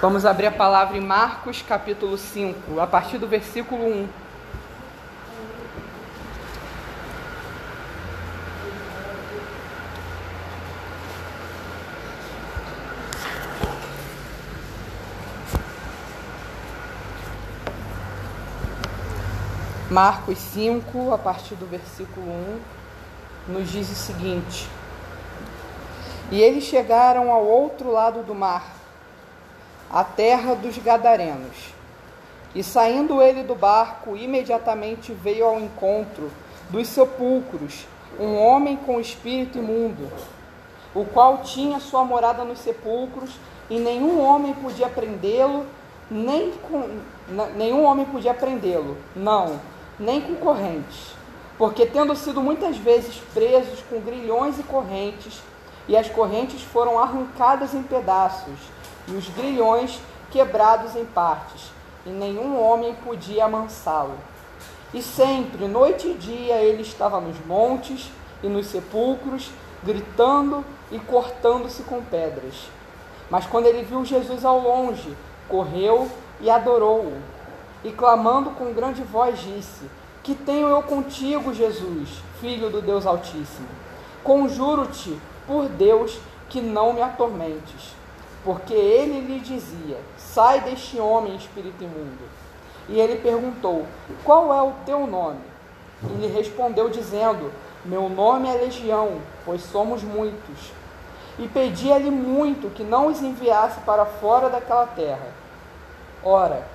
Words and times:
Vamos 0.00 0.24
abrir 0.24 0.46
a 0.46 0.50
palavra 0.50 0.96
em 0.96 1.00
Marcos 1.02 1.60
capítulo 1.60 2.16
5, 2.16 2.80
a 2.80 2.86
partir 2.86 3.18
do 3.18 3.28
versículo 3.28 3.84
1. 3.84 4.08
Marcos 19.90 20.38
5, 20.38 21.12
a 21.12 21.18
partir 21.18 21.56
do 21.56 21.66
versículo 21.66 22.26
1, 22.26 23.52
nos 23.52 23.68
diz 23.68 23.90
o 23.90 23.94
seguinte: 23.94 24.66
E 26.32 26.40
eles 26.40 26.64
chegaram 26.64 27.30
ao 27.30 27.44
outro 27.44 27.92
lado 27.92 28.22
do 28.22 28.34
mar 28.34 28.79
a 29.90 30.04
terra 30.04 30.54
dos 30.54 30.78
Gadarenos. 30.78 31.74
E 32.54 32.62
saindo 32.62 33.20
ele 33.20 33.42
do 33.42 33.54
barco, 33.54 34.16
imediatamente 34.16 35.12
veio 35.12 35.46
ao 35.46 35.60
encontro 35.60 36.30
dos 36.68 36.88
sepulcros 36.88 37.86
um 38.18 38.36
homem 38.36 38.76
com 38.76 39.00
espírito 39.00 39.58
imundo, 39.58 40.08
o 40.94 41.04
qual 41.04 41.38
tinha 41.38 41.80
sua 41.80 42.04
morada 42.04 42.44
nos 42.44 42.58
sepulcros, 42.58 43.30
e 43.68 43.78
nenhum 43.78 44.20
homem 44.20 44.52
podia 44.52 44.88
prendê-lo, 44.88 45.64
nem 46.10 46.50
com, 46.50 46.98
nenhum 47.56 47.84
homem 47.84 48.04
podia 48.04 48.34
prendê-lo, 48.34 48.96
não, 49.14 49.60
nem 49.98 50.20
com 50.20 50.34
correntes, 50.36 51.14
porque 51.56 51.86
tendo 51.86 52.16
sido 52.16 52.42
muitas 52.42 52.76
vezes 52.76 53.22
presos 53.32 53.80
com 53.88 54.00
grilhões 54.00 54.58
e 54.58 54.64
correntes, 54.64 55.40
e 55.86 55.96
as 55.96 56.08
correntes 56.08 56.62
foram 56.62 56.98
arrancadas 56.98 57.74
em 57.74 57.82
pedaços, 57.82 58.58
e 59.08 59.12
os 59.12 59.28
grilhões 59.28 60.00
quebrados 60.30 60.94
em 60.96 61.04
partes, 61.04 61.70
e 62.06 62.10
nenhum 62.10 62.60
homem 62.60 62.94
podia 63.04 63.44
amansá-lo. 63.44 64.14
E 64.94 65.02
sempre, 65.02 65.68
noite 65.68 66.08
e 66.08 66.14
dia, 66.14 66.56
ele 66.56 66.82
estava 66.82 67.20
nos 67.20 67.36
montes 67.46 68.10
e 68.42 68.48
nos 68.48 68.66
sepulcros, 68.66 69.50
gritando 69.82 70.64
e 70.90 70.98
cortando-se 70.98 71.82
com 71.82 72.02
pedras. 72.02 72.68
Mas 73.28 73.46
quando 73.46 73.66
ele 73.66 73.82
viu 73.82 74.04
Jesus 74.04 74.44
ao 74.44 74.58
longe, 74.58 75.16
correu 75.48 76.10
e 76.40 76.50
adorou-o. 76.50 77.12
E 77.84 77.92
clamando 77.92 78.50
com 78.50 78.72
grande 78.72 79.02
voz, 79.02 79.38
disse: 79.40 79.84
Que 80.22 80.34
tenho 80.34 80.68
eu 80.68 80.82
contigo, 80.82 81.54
Jesus, 81.54 82.08
filho 82.40 82.68
do 82.68 82.82
Deus 82.82 83.06
Altíssimo? 83.06 83.68
Conjuro-te, 84.24 85.18
por 85.46 85.68
Deus, 85.68 86.18
que 86.48 86.60
não 86.60 86.92
me 86.92 87.00
atormentes 87.00 87.99
porque 88.44 88.74
ele 88.74 89.20
lhe 89.20 89.40
dizia: 89.40 89.98
Sai 90.16 90.60
deste 90.60 90.98
homem, 90.98 91.36
espírito 91.36 91.82
imundo. 91.82 92.24
E 92.88 92.98
ele 92.98 93.16
perguntou: 93.16 93.86
Qual 94.24 94.52
é 94.52 94.62
o 94.62 94.72
teu 94.84 95.06
nome? 95.06 95.40
E 96.02 96.12
lhe 96.14 96.26
respondeu, 96.26 96.88
dizendo: 96.88 97.52
Meu 97.84 98.08
nome 98.08 98.48
é 98.48 98.52
Legião, 98.52 99.18
pois 99.44 99.62
somos 99.62 100.02
muitos. 100.02 100.72
E 101.38 101.48
pedia-lhe 101.48 102.10
muito 102.10 102.70
que 102.70 102.82
não 102.82 103.06
os 103.06 103.22
enviasse 103.22 103.80
para 103.80 104.04
fora 104.04 104.50
daquela 104.50 104.86
terra. 104.86 105.28
Ora, 106.22 106.66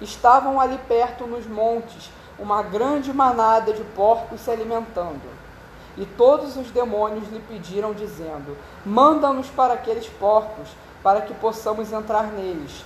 estavam 0.00 0.60
ali 0.60 0.78
perto 0.88 1.26
nos 1.26 1.46
montes 1.46 2.10
uma 2.38 2.62
grande 2.62 3.12
manada 3.12 3.72
de 3.72 3.82
porcos 3.84 4.40
se 4.40 4.50
alimentando. 4.50 5.22
E 5.96 6.04
todos 6.04 6.56
os 6.56 6.70
demônios 6.70 7.28
lhe 7.30 7.38
pediram, 7.40 7.92
dizendo: 7.92 8.56
Manda-nos 8.84 9.48
para 9.48 9.74
aqueles 9.74 10.06
porcos 10.06 10.68
para 11.04 11.20
que 11.20 11.34
possamos 11.34 11.92
entrar 11.92 12.32
neles. 12.32 12.82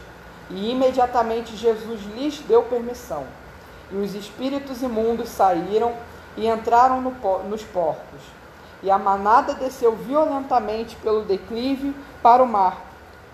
E 0.50 0.72
imediatamente 0.72 1.56
Jesus 1.56 2.00
lhes 2.14 2.40
deu 2.40 2.64
permissão. 2.64 3.24
E 3.92 3.96
os 3.96 4.14
espíritos 4.14 4.82
imundos 4.82 5.28
saíram 5.28 5.94
e 6.36 6.48
entraram 6.48 7.00
no, 7.00 7.12
nos 7.48 7.62
porcos. 7.62 8.20
E 8.82 8.90
a 8.90 8.98
manada 8.98 9.54
desceu 9.54 9.94
violentamente 9.94 10.96
pelo 10.96 11.22
declive 11.22 11.94
para 12.20 12.42
o 12.42 12.46
mar. 12.46 12.82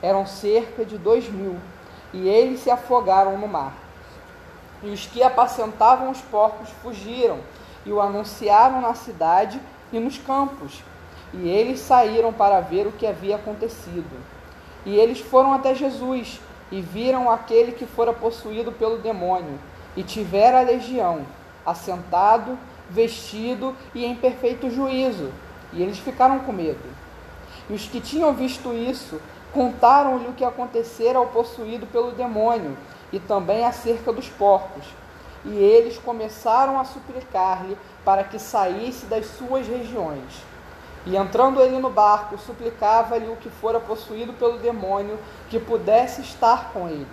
Eram 0.03 0.27
cerca 0.27 0.85
de 0.85 0.99
dois 0.99 1.29
mil. 1.31 1.57
E 2.13 2.29
eles 2.29 2.61
se 2.61 2.71
afogaram 2.71 3.39
no 3.39 3.49
mar. 3.49 3.73
E 4.83 4.91
os 4.91 5.07
que 5.07 5.23
apacentavam 5.23 6.11
os 6.11 6.21
porcos 6.21 6.69
fugiram 6.83 7.39
e 7.87 7.93
o 7.93 8.01
anunciaram 8.01 8.83
na 8.83 8.95
cidade 8.95 9.59
e 9.91 9.99
nos 9.99 10.19
campos. 10.19 10.83
E 11.33 11.49
eles 11.49 11.81
saíram 11.81 12.33
para 12.33 12.61
ver 12.61 12.87
o 12.87 12.93
que 12.93 13.07
havia 13.07 13.37
acontecido. 13.37 14.34
E 14.85 14.97
eles 14.97 15.21
foram 15.21 15.53
até 15.53 15.75
Jesus 15.75 16.41
e 16.71 16.81
viram 16.81 17.31
aquele 17.31 17.73
que 17.73 17.87
fora 17.87 18.13
possuído 18.13 18.73
pelo 18.73 18.99
demônio 18.99 19.59
e 19.97 20.03
tivera 20.03 20.59
a 20.59 20.63
legião, 20.63 21.25
assentado, 21.65 22.59
vestido 22.91 23.75
e 23.95 24.05
em 24.05 24.15
perfeito 24.15 24.71
juízo. 24.71 25.31
E 25.73 25.83
eles 25.83 25.99
ficaram 25.99 26.41
com 26.41 26.53
medo. 26.53 26.85
E 27.69 27.73
os 27.73 27.87
que 27.87 28.01
tinham 28.01 28.35
visto 28.35 28.73
isso 28.73 29.21
contaram-lhe 29.53 30.29
o 30.29 30.33
que 30.33 30.45
acontecera 30.45 31.19
ao 31.19 31.29
possuído 31.29 31.87
pelo 31.87 32.13
demônio 32.13 32.77
e 33.13 33.19
também 33.21 33.65
acerca 33.65 34.13
dos 34.13 34.29
porcos. 34.29 34.85
E 35.45 35.55
eles 35.57 35.99
começaram 35.99 36.79
a 36.79 36.85
suplicar-lhe 36.85 37.77
para 38.05 38.25
que 38.25 38.39
saísse 38.39 39.07
das 39.07 39.27
suas 39.27 39.67
regiões. 39.67 40.43
E 41.07 41.17
entrando 41.17 41.61
ele 41.61 41.79
no 41.79 41.91
barco, 41.91 42.39
suplicava-lhe 42.39 43.29
o 43.29 43.37
que 43.37 43.51
fora 43.51 43.79
possuído 43.79 44.33
pelo 44.33 44.59
demônio 44.59 45.19
que 45.51 45.61
pudesse 45.61 46.23
estar 46.23 46.73
com 46.73 46.89
ele. 46.89 47.07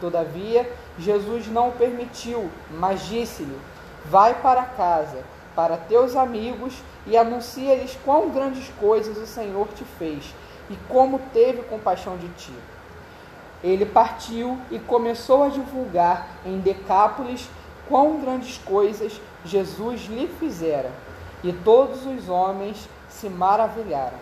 Todavia, 0.00 0.70
Jesus 0.98 1.48
não 1.48 1.70
o 1.70 1.72
permitiu, 1.72 2.50
mas 2.70 3.06
disse-lhe: 3.06 3.58
Vai 4.04 4.34
para 4.34 4.62
casa, 4.62 5.24
para 5.54 5.76
teus 5.76 6.14
amigos, 6.14 6.74
e 7.06 7.16
anuncia-lhes 7.16 7.98
quão 8.04 8.30
grandes 8.30 8.68
coisas 8.78 9.16
o 9.18 9.26
Senhor 9.26 9.68
te 9.74 9.84
fez 9.98 10.34
e 10.70 10.76
como 10.88 11.20
teve 11.32 11.62
compaixão 11.62 12.16
de 12.16 12.28
ti. 12.28 12.52
Ele 13.62 13.86
partiu 13.86 14.58
e 14.70 14.78
começou 14.78 15.44
a 15.44 15.48
divulgar 15.48 16.28
em 16.44 16.58
Decápolis 16.58 17.48
quão 17.88 18.20
grandes 18.20 18.58
coisas 18.58 19.20
Jesus 19.44 20.02
lhe 20.06 20.28
fizera. 20.38 20.90
E 21.42 21.52
todos 21.52 22.06
os 22.06 22.28
homens 22.28 22.88
se 23.24 23.30
maravilharam. 23.30 24.18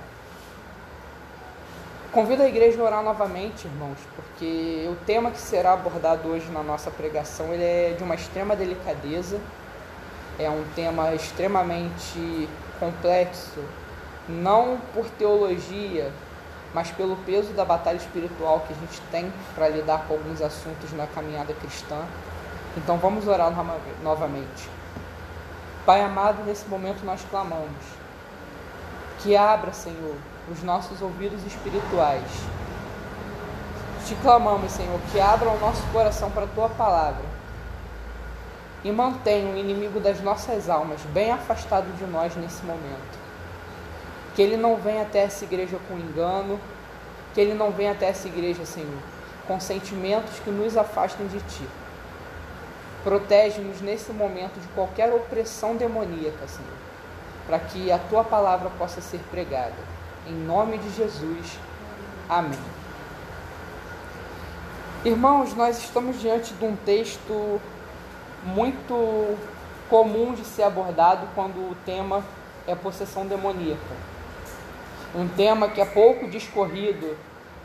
Convido 2.13 2.43
a 2.43 2.49
igreja 2.49 2.81
a 2.81 2.85
orar 2.85 3.03
novamente, 3.03 3.67
irmãos, 3.67 3.99
porque 4.15 4.87
o 4.89 4.95
tema 5.05 5.31
que 5.33 5.41
será 5.41 5.73
abordado 5.73 6.29
hoje 6.29 6.49
na 6.53 6.63
nossa 6.63 6.91
pregação 6.91 7.53
ele 7.53 7.65
é 7.65 7.95
de 7.97 8.05
uma 8.05 8.15
extrema 8.15 8.55
delicadeza, 8.55 9.41
é 10.39 10.49
um 10.49 10.62
tema 10.77 11.12
extremamente 11.15 12.49
complexo, 12.79 13.65
não 14.29 14.79
por 14.95 15.07
teologia, 15.11 16.12
mas 16.73 16.91
pelo 16.93 17.17
peso 17.17 17.53
da 17.55 17.65
batalha 17.65 17.97
espiritual 17.97 18.61
que 18.61 18.73
a 18.73 18.77
gente 18.77 19.01
tem 19.11 19.33
para 19.55 19.69
lidar 19.69 20.07
com 20.07 20.15
alguns 20.15 20.41
assuntos 20.41 20.93
na 20.93 21.09
caminhada 21.09 21.53
cristã. 21.55 22.05
Então 22.77 22.99
vamos 22.99 23.27
orar 23.27 23.53
novamente. 24.03 24.71
Pai 25.85 26.03
amado, 26.03 26.45
nesse 26.45 26.69
momento 26.69 27.05
nós 27.05 27.21
clamamos 27.29 28.02
que 29.22 29.37
abra, 29.37 29.72
Senhor, 29.72 30.16
os 30.50 30.62
nossos 30.62 31.00
ouvidos 31.00 31.44
espirituais. 31.47 32.25
Te 34.05 34.16
clamamos, 34.16 34.72
Senhor, 34.72 34.99
que 35.12 35.21
abra 35.21 35.49
o 35.49 35.60
nosso 35.60 35.83
coração 35.93 36.28
para 36.31 36.44
a 36.44 36.49
tua 36.49 36.69
palavra 36.69 37.25
e 38.82 38.91
mantenha 38.91 39.55
o 39.55 39.56
inimigo 39.56 40.00
das 40.00 40.21
nossas 40.21 40.69
almas 40.69 41.00
bem 41.12 41.31
afastado 41.31 41.87
de 41.97 42.05
nós 42.05 42.34
nesse 42.34 42.65
momento. 42.65 43.22
Que 44.34 44.43
ele 44.43 44.56
não 44.56 44.77
venha 44.77 45.03
até 45.03 45.21
essa 45.21 45.44
igreja 45.44 45.78
com 45.88 45.97
engano, 45.97 46.59
que 47.32 47.41
ele 47.41 47.55
não 47.55 47.71
venha 47.71 47.93
até 47.93 48.09
essa 48.09 48.27
igreja, 48.27 48.65
Senhor, 48.65 48.99
com 49.47 49.61
sentimentos 49.61 50.41
que 50.41 50.50
nos 50.50 50.76
afastem 50.76 51.29
de 51.29 51.38
ti. 51.43 51.69
Protege-nos 53.05 53.81
nesse 53.81 54.12
momento 54.12 54.61
de 54.61 54.67
qualquer 54.69 55.12
opressão 55.12 55.76
demoníaca, 55.76 56.49
Senhor 56.49 56.92
para 57.47 57.59
que 57.59 57.91
a 57.91 57.99
tua 57.99 58.25
palavra 58.25 58.71
possa 58.71 59.00
ser 59.00 59.21
pregada. 59.31 59.75
Em 60.27 60.33
nome 60.33 60.79
de 60.79 60.91
Jesus. 60.94 61.59
Amém. 62.29 62.59
Irmãos, 65.05 65.55
nós 65.55 65.79
estamos 65.79 66.21
diante 66.21 66.55
de 66.55 66.65
um 66.65 66.77
texto 66.77 67.61
muito 68.44 69.37
comum 69.91 70.33
de 70.33 70.44
ser 70.44 70.62
abordado 70.62 71.27
quando 71.35 71.56
o 71.59 71.77
tema 71.85 72.25
é 72.67 72.75
possessão 72.75 73.27
demoníaca. 73.27 73.81
Um 75.15 75.29
tema 75.29 75.69
que 75.69 75.81
é 75.81 75.85
pouco 75.85 76.29
discorrido 76.29 77.17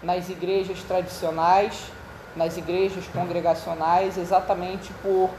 nas 0.02 0.30
igrejas 0.30 0.82
tradicionais, 0.84 1.92
nas 2.36 2.58
igrejas 2.58 3.06
congregacionais, 3.08 4.18
exatamente 4.18 4.92
por 5.02 5.30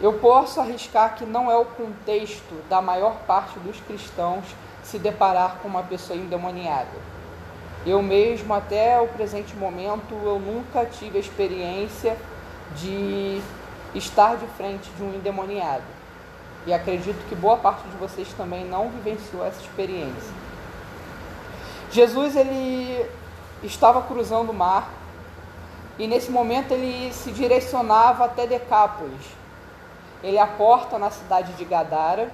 eu 0.00 0.14
posso 0.14 0.60
arriscar 0.60 1.14
que 1.14 1.24
não 1.24 1.50
é 1.50 1.56
o 1.56 1.64
contexto 1.64 2.54
da 2.68 2.82
maior 2.82 3.16
parte 3.26 3.58
dos 3.60 3.80
cristãos 3.80 4.44
se 4.82 4.98
deparar 4.98 5.58
com 5.62 5.68
uma 5.68 5.82
pessoa 5.82 6.18
endemoniada. 6.18 7.14
Eu 7.86 8.02
mesmo, 8.02 8.52
até 8.54 9.00
o 9.00 9.08
presente 9.08 9.54
momento, 9.54 10.14
eu 10.14 10.38
nunca 10.38 10.84
tive 10.86 11.18
a 11.18 11.20
experiência 11.20 12.16
de 12.76 13.40
estar 13.94 14.36
de 14.36 14.46
frente 14.56 14.90
de 14.90 15.02
um 15.02 15.14
endemoniado. 15.14 15.84
E 16.66 16.72
acredito 16.72 17.28
que 17.28 17.34
boa 17.34 17.58
parte 17.58 17.86
de 17.86 17.96
vocês 17.96 18.32
também 18.36 18.64
não 18.64 18.88
vivenciou 18.88 19.44
essa 19.44 19.60
experiência. 19.60 20.32
Jesus 21.90 22.34
ele 22.34 23.06
estava 23.62 24.02
cruzando 24.02 24.50
o 24.50 24.54
mar 24.54 24.90
e 25.98 26.06
nesse 26.06 26.30
momento 26.30 26.72
ele 26.72 27.12
se 27.12 27.30
direcionava 27.30 28.24
até 28.24 28.46
Decápolis. 28.46 29.43
Ele 30.24 30.38
aporta 30.38 30.98
na 30.98 31.10
cidade 31.10 31.52
de 31.52 31.66
Gadara, 31.66 32.32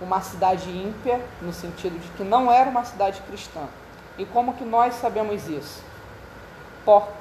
uma 0.00 0.20
cidade 0.20 0.68
ímpia, 0.68 1.24
no 1.40 1.52
sentido 1.52 1.96
de 1.96 2.08
que 2.16 2.24
não 2.24 2.50
era 2.50 2.68
uma 2.68 2.84
cidade 2.84 3.20
cristã. 3.22 3.60
E 4.18 4.24
como 4.24 4.54
que 4.54 4.64
nós 4.64 4.94
sabemos 4.96 5.48
isso? 5.48 5.80
Porcos. 6.84 7.14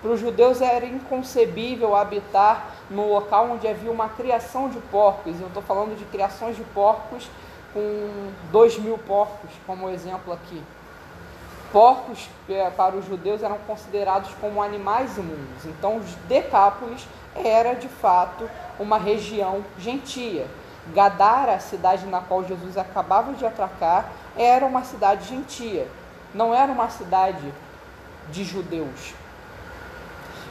Para 0.00 0.12
os 0.12 0.20
judeus 0.20 0.60
era 0.60 0.86
inconcebível 0.86 1.96
habitar 1.96 2.64
no 2.88 3.12
local 3.12 3.50
onde 3.50 3.66
havia 3.66 3.90
uma 3.90 4.08
criação 4.08 4.68
de 4.68 4.78
porcos. 4.78 5.40
Eu 5.40 5.48
estou 5.48 5.62
falando 5.62 5.98
de 5.98 6.04
criações 6.04 6.56
de 6.56 6.62
porcos 6.62 7.28
com 7.74 8.30
dois 8.52 8.78
mil 8.78 8.98
porcos, 8.98 9.50
como 9.66 9.90
exemplo 9.90 10.32
aqui. 10.32 10.62
Porcos 11.72 12.28
é, 12.50 12.68
para 12.70 12.94
os 12.94 13.06
judeus 13.06 13.42
eram 13.42 13.56
considerados 13.66 14.30
como 14.40 14.62
animais 14.62 15.16
imundos. 15.16 15.64
Então, 15.64 15.96
os 15.96 16.14
Decápolis 16.28 17.08
era 17.34 17.74
de 17.74 17.88
fato 17.88 18.48
uma 18.78 18.98
região 18.98 19.64
gentia. 19.78 20.46
Gadara, 20.88 21.54
a 21.54 21.58
cidade 21.60 22.06
na 22.06 22.20
qual 22.20 22.44
Jesus 22.44 22.76
acabava 22.76 23.32
de 23.32 23.46
atracar, 23.46 24.12
era 24.36 24.66
uma 24.66 24.84
cidade 24.84 25.28
gentia, 25.28 25.88
não 26.34 26.54
era 26.54 26.70
uma 26.70 26.90
cidade 26.90 27.54
de 28.30 28.44
judeus. 28.44 29.14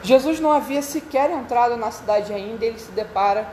Jesus 0.02 0.40
não 0.40 0.50
havia 0.50 0.82
sequer 0.82 1.30
entrado 1.30 1.76
na 1.76 1.90
cidade 1.90 2.32
ainda, 2.32 2.64
ele 2.64 2.78
se 2.78 2.90
depara 2.92 3.46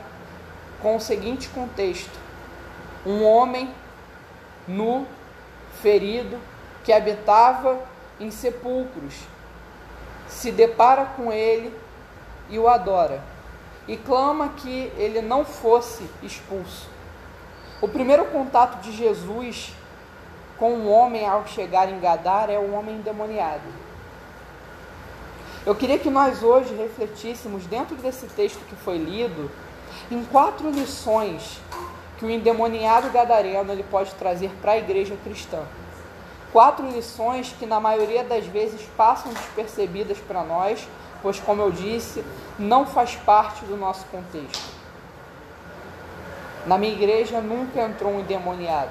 com 0.82 0.96
o 0.96 1.00
seguinte 1.00 1.48
contexto: 1.50 2.18
um 3.06 3.24
homem 3.24 3.70
nu, 4.66 5.06
ferido, 5.82 6.38
que 6.84 6.92
habitava 6.92 7.78
em 8.18 8.30
sepulcros, 8.30 9.14
se 10.28 10.50
depara 10.50 11.06
com 11.16 11.32
ele 11.32 11.74
e 12.48 12.58
o 12.58 12.68
adora, 12.68 13.22
e 13.86 13.96
clama 13.96 14.50
que 14.56 14.92
ele 14.96 15.20
não 15.20 15.44
fosse 15.44 16.08
expulso. 16.22 16.88
O 17.80 17.88
primeiro 17.88 18.26
contato 18.26 18.80
de 18.82 18.92
Jesus 18.92 19.72
com 20.58 20.74
o 20.74 20.90
homem 20.90 21.26
ao 21.26 21.46
chegar 21.46 21.88
em 21.88 21.98
Gadar 21.98 22.50
é 22.50 22.58
o 22.58 22.72
homem 22.74 22.96
endemoniado. 22.96 23.62
Eu 25.64 25.74
queria 25.74 25.98
que 25.98 26.10
nós 26.10 26.42
hoje 26.42 26.74
refletíssemos 26.74 27.66
dentro 27.66 27.96
desse 27.96 28.26
texto 28.26 28.60
que 28.66 28.76
foi 28.76 28.98
lido 28.98 29.50
em 30.10 30.24
quatro 30.24 30.70
lições 30.70 31.60
que 32.18 32.24
o 32.24 32.30
endemoniado 32.30 33.10
gadareno 33.10 33.72
ele 33.72 33.82
pode 33.82 34.14
trazer 34.14 34.50
para 34.60 34.72
a 34.72 34.78
igreja 34.78 35.16
cristã. 35.24 35.62
Quatro 36.52 36.88
lições 36.90 37.54
que 37.58 37.66
na 37.66 37.78
maioria 37.78 38.24
das 38.24 38.44
vezes 38.46 38.82
passam 38.96 39.32
despercebidas 39.32 40.18
para 40.18 40.42
nós, 40.42 40.86
pois 41.22 41.38
como 41.38 41.62
eu 41.62 41.70
disse, 41.70 42.24
não 42.58 42.84
faz 42.84 43.14
parte 43.14 43.64
do 43.64 43.76
nosso 43.76 44.04
contexto. 44.06 44.80
Na 46.66 46.76
minha 46.76 46.92
igreja 46.92 47.40
nunca 47.40 47.80
entrou 47.80 48.12
um 48.12 48.20
endemoniado. 48.20 48.90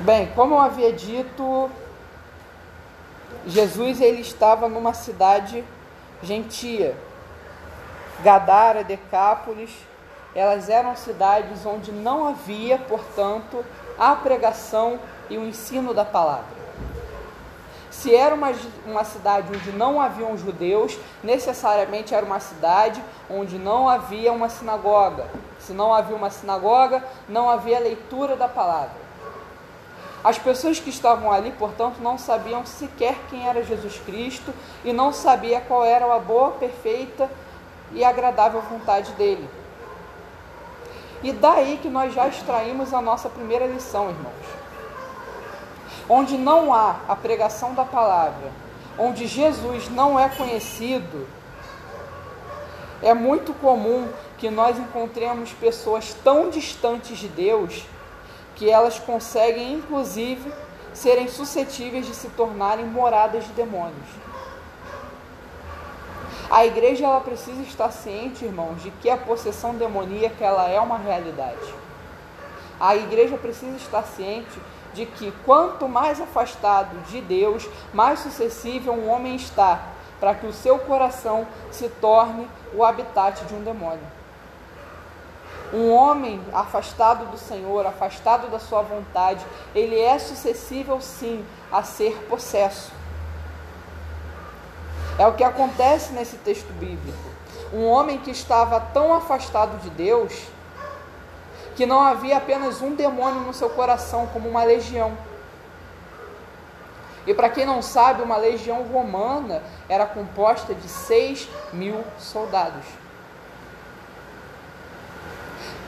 Bem, 0.00 0.28
como 0.34 0.54
eu 0.54 0.60
havia 0.60 0.92
dito, 0.92 1.70
Jesus 3.46 4.00
ele 4.00 4.20
estava 4.20 4.68
numa 4.68 4.94
cidade 4.94 5.64
gentia. 6.22 6.96
Gadara, 8.22 8.82
Decápolis, 8.82 9.70
elas 10.34 10.68
eram 10.68 10.96
cidades 10.96 11.64
onde 11.64 11.92
não 11.92 12.28
havia, 12.28 12.78
portanto, 12.78 13.64
a 13.98 14.14
pregação 14.14 14.98
e 15.28 15.36
o 15.36 15.46
ensino 15.46 15.92
da 15.92 16.04
palavra. 16.04 16.58
Se 17.90 18.14
era 18.14 18.34
uma, 18.34 18.52
uma 18.86 19.02
cidade 19.02 19.48
onde 19.52 19.72
não 19.72 20.00
haviam 20.00 20.38
judeus, 20.38 20.96
necessariamente 21.22 22.14
era 22.14 22.24
uma 22.24 22.38
cidade 22.38 23.02
onde 23.28 23.58
não 23.58 23.88
havia 23.88 24.32
uma 24.32 24.48
sinagoga. 24.48 25.26
Se 25.58 25.72
não 25.72 25.92
havia 25.92 26.14
uma 26.14 26.30
sinagoga, 26.30 27.02
não 27.28 27.50
havia 27.50 27.80
leitura 27.80 28.36
da 28.36 28.46
palavra. 28.46 29.08
As 30.22 30.38
pessoas 30.38 30.78
que 30.78 30.90
estavam 30.90 31.32
ali, 31.32 31.52
portanto, 31.52 31.98
não 32.00 32.18
sabiam 32.18 32.64
sequer 32.64 33.16
quem 33.30 33.48
era 33.48 33.64
Jesus 33.64 34.00
Cristo 34.04 34.52
e 34.84 34.92
não 34.92 35.12
sabia 35.12 35.60
qual 35.60 35.84
era 35.84 36.12
a 36.14 36.18
boa, 36.18 36.52
perfeita 36.52 37.28
e 37.92 38.04
agradável 38.04 38.60
vontade 38.60 39.10
dele. 39.12 39.48
E 41.22 41.32
daí 41.32 41.78
que 41.82 41.88
nós 41.88 42.14
já 42.14 42.28
extraímos 42.28 42.94
a 42.94 43.00
nossa 43.00 43.28
primeira 43.28 43.66
lição, 43.66 44.10
irmãos. 44.10 44.34
Onde 46.08 46.38
não 46.38 46.72
há 46.72 46.96
a 47.08 47.16
pregação 47.16 47.74
da 47.74 47.84
palavra, 47.84 48.50
onde 48.98 49.26
Jesus 49.26 49.88
não 49.90 50.18
é 50.18 50.28
conhecido, 50.28 51.26
é 53.02 53.14
muito 53.14 53.52
comum 53.54 54.08
que 54.38 54.50
nós 54.50 54.78
encontremos 54.78 55.52
pessoas 55.52 56.14
tão 56.24 56.50
distantes 56.50 57.18
de 57.18 57.28
Deus 57.28 57.84
que 58.54 58.68
elas 58.68 58.98
conseguem, 58.98 59.74
inclusive, 59.74 60.52
serem 60.92 61.28
suscetíveis 61.28 62.06
de 62.06 62.14
se 62.14 62.28
tornarem 62.30 62.86
moradas 62.86 63.44
de 63.44 63.52
demônios. 63.52 64.27
A 66.50 66.64
igreja 66.64 67.04
ela 67.04 67.20
precisa 67.20 67.60
estar 67.62 67.90
ciente, 67.90 68.44
irmãos, 68.44 68.82
de 68.82 68.90
que 68.90 69.10
a 69.10 69.18
possessão 69.18 69.74
demoníaca 69.74 70.42
ela 70.42 70.66
é 70.66 70.80
uma 70.80 70.96
realidade. 70.96 71.74
A 72.80 72.96
igreja 72.96 73.36
precisa 73.36 73.76
estar 73.76 74.02
ciente 74.04 74.58
de 74.94 75.04
que 75.04 75.30
quanto 75.44 75.86
mais 75.86 76.20
afastado 76.20 76.98
de 77.08 77.20
Deus, 77.20 77.68
mais 77.92 78.20
suscetível 78.20 78.94
um 78.94 79.08
homem 79.08 79.36
está 79.36 79.82
para 80.18 80.34
que 80.34 80.46
o 80.46 80.52
seu 80.52 80.78
coração 80.78 81.46
se 81.70 81.88
torne 81.88 82.48
o 82.74 82.82
habitat 82.82 83.44
de 83.44 83.54
um 83.54 83.62
demônio. 83.62 84.18
Um 85.72 85.92
homem 85.92 86.40
afastado 86.52 87.30
do 87.30 87.36
Senhor, 87.36 87.84
afastado 87.84 88.50
da 88.50 88.58
sua 88.58 88.80
vontade, 88.80 89.44
ele 89.74 90.00
é 90.00 90.18
suscetível 90.18 90.98
sim 91.00 91.44
a 91.70 91.82
ser 91.82 92.14
possesso. 92.28 92.97
É 95.18 95.26
o 95.26 95.34
que 95.34 95.42
acontece 95.42 96.12
nesse 96.12 96.36
texto 96.36 96.72
bíblico. 96.74 97.18
Um 97.72 97.86
homem 97.86 98.18
que 98.18 98.30
estava 98.30 98.80
tão 98.80 99.12
afastado 99.12 99.78
de 99.82 99.90
Deus 99.90 100.32
que 101.74 101.84
não 101.84 102.00
havia 102.00 102.36
apenas 102.36 102.80
um 102.80 102.94
demônio 102.94 103.40
no 103.42 103.54
seu 103.54 103.70
coração, 103.70 104.26
como 104.32 104.48
uma 104.48 104.64
legião. 104.64 105.12
E 107.26 107.34
para 107.34 107.48
quem 107.50 107.66
não 107.66 107.82
sabe, 107.82 108.22
uma 108.22 108.36
legião 108.36 108.82
romana 108.84 109.62
era 109.88 110.06
composta 110.06 110.74
de 110.74 110.88
6 110.88 111.48
mil 111.72 112.02
soldados. 112.18 112.84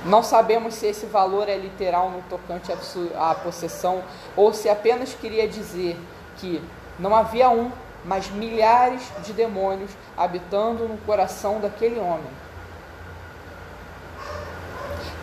Não 0.04 0.22
sabemos 0.22 0.74
se 0.74 0.86
esse 0.86 1.06
valor 1.06 1.48
é 1.48 1.56
literal 1.56 2.10
no 2.10 2.22
tocante 2.22 2.72
à 3.18 3.34
possessão 3.34 4.02
ou 4.36 4.52
se 4.52 4.68
apenas 4.68 5.14
queria 5.14 5.46
dizer 5.48 5.98
que 6.36 6.62
não 6.98 7.14
havia 7.14 7.50
um, 7.50 7.70
mas 8.04 8.30
milhares 8.30 9.02
de 9.24 9.32
demônios 9.32 9.90
habitando 10.16 10.88
no 10.88 10.96
coração 10.98 11.60
daquele 11.60 11.98
homem. 11.98 12.30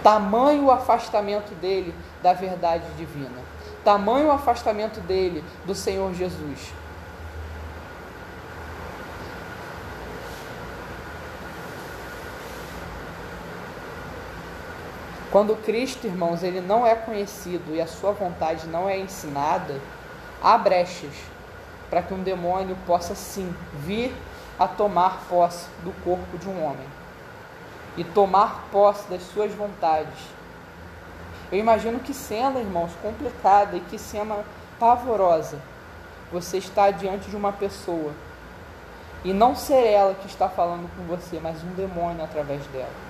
Tamanho 0.04 0.66
o 0.66 0.72
afastamento 0.72 1.54
dele 1.56 1.94
da 2.22 2.34
verdade 2.34 2.86
divina, 2.98 3.40
tamanho 3.84 4.28
o 4.28 4.32
afastamento 4.32 5.00
dele 5.02 5.44
do 5.66 5.74
Senhor 5.76 6.14
Jesus. 6.14 6.74
Quando 15.30 15.58
Cristo, 15.58 16.08
irmãos, 16.08 16.42
ele 16.42 16.62
não 16.62 16.88
é 16.88 16.96
conhecido 16.96 17.76
e 17.76 17.82
a 17.82 17.88
sua 17.88 18.14
vontade 18.14 18.66
não 18.66 18.88
é 18.88 18.98
ensinada, 18.98 19.80
há 20.42 20.58
brechas 20.58 21.14
para 21.90 22.02
que 22.02 22.14
um 22.14 22.22
demônio 22.22 22.78
possa 22.86 23.16
sim 23.16 23.54
vir 23.74 24.14
a 24.60 24.68
tomar 24.68 25.24
posse 25.30 25.68
do 25.84 25.92
corpo 26.04 26.38
de 26.38 26.48
um 26.48 26.64
homem 26.64 26.88
e 27.96 28.04
tomar 28.04 28.68
posse 28.72 29.10
das 29.10 29.24
suas 29.24 29.52
vontades. 29.54 30.20
Eu 31.52 31.58
imagino 31.58 32.00
que 32.00 32.14
cena, 32.14 32.60
irmãos, 32.60 32.92
complicada 33.02 33.76
e 33.78 33.80
que 33.80 33.98
cena 33.98 34.44
pavorosa. 34.80 35.60
Você 36.32 36.58
está 36.58 36.92
diante 36.92 37.30
de 37.30 37.36
uma 37.36 37.54
pessoa 37.54 38.12
e 39.24 39.34
não 39.34 39.56
ser 39.56 39.86
ela 39.88 40.14
que 40.14 40.28
está 40.28 40.48
falando 40.48 40.90
com 40.96 41.04
você, 41.04 41.40
mas 41.42 41.64
um 41.64 41.74
demônio 41.74 42.24
através 42.24 42.66
dela. 42.68 43.08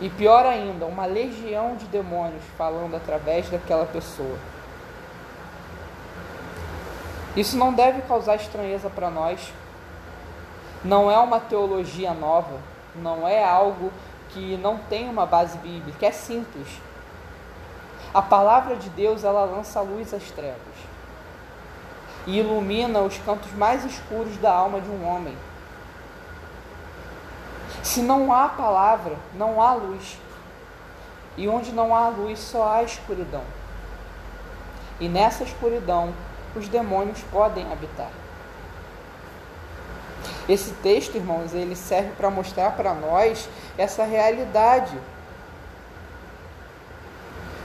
E 0.00 0.08
pior 0.08 0.46
ainda, 0.46 0.86
uma 0.86 1.06
legião 1.06 1.74
de 1.74 1.86
demônios 1.86 2.42
falando 2.56 2.94
através 2.94 3.50
daquela 3.50 3.84
pessoa. 3.84 4.38
Isso 7.36 7.56
não 7.56 7.72
deve 7.72 8.02
causar 8.02 8.36
estranheza 8.36 8.90
para 8.90 9.10
nós. 9.10 9.52
Não 10.84 11.10
é 11.10 11.18
uma 11.18 11.40
teologia 11.40 12.12
nova, 12.12 12.58
não 12.94 13.26
é 13.26 13.44
algo 13.44 13.92
que 14.30 14.56
não 14.56 14.78
tem 14.78 15.08
uma 15.08 15.26
base 15.26 15.58
bíblica, 15.58 16.06
é 16.06 16.12
simples. 16.12 16.68
A 18.14 18.22
palavra 18.22 18.76
de 18.76 18.88
Deus, 18.90 19.24
ela 19.24 19.44
lança 19.44 19.80
luz 19.80 20.14
às 20.14 20.30
trevas 20.30 20.58
e 22.28 22.38
ilumina 22.38 23.00
os 23.00 23.16
cantos 23.18 23.50
mais 23.52 23.84
escuros 23.86 24.36
da 24.36 24.52
alma 24.52 24.80
de 24.80 24.90
um 24.90 25.06
homem. 25.06 25.34
Se 27.82 28.02
não 28.02 28.30
há 28.30 28.48
palavra, 28.48 29.16
não 29.34 29.62
há 29.62 29.72
luz. 29.72 30.18
E 31.38 31.48
onde 31.48 31.72
não 31.72 31.94
há 31.94 32.08
luz, 32.08 32.38
só 32.38 32.70
há 32.70 32.82
escuridão. 32.82 33.42
E 35.00 35.08
nessa 35.08 35.42
escuridão, 35.42 36.12
os 36.58 36.68
demônios 36.68 37.20
podem 37.30 37.70
habitar. 37.72 38.10
Esse 40.48 40.70
texto, 40.82 41.16
irmãos, 41.16 41.54
ele 41.54 41.76
serve 41.76 42.10
para 42.16 42.30
mostrar 42.30 42.72
para 42.72 42.94
nós 42.94 43.48
essa 43.76 44.04
realidade 44.04 44.98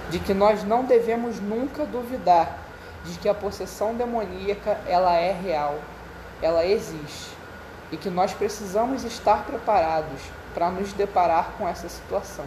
de 0.09 0.19
que 0.19 0.33
nós 0.33 0.63
não 0.63 0.83
devemos 0.83 1.39
nunca 1.39 1.85
duvidar 1.85 2.57
de 3.05 3.17
que 3.17 3.27
a 3.27 3.33
possessão 3.33 3.95
demoníaca 3.95 4.79
ela 4.87 5.15
é 5.15 5.31
real, 5.31 5.79
ela 6.41 6.65
existe 6.65 7.31
e 7.91 7.97
que 7.97 8.09
nós 8.09 8.33
precisamos 8.33 9.03
estar 9.03 9.45
preparados 9.45 10.21
para 10.53 10.69
nos 10.69 10.93
deparar 10.93 11.51
com 11.57 11.67
essa 11.67 11.87
situação. 11.89 12.45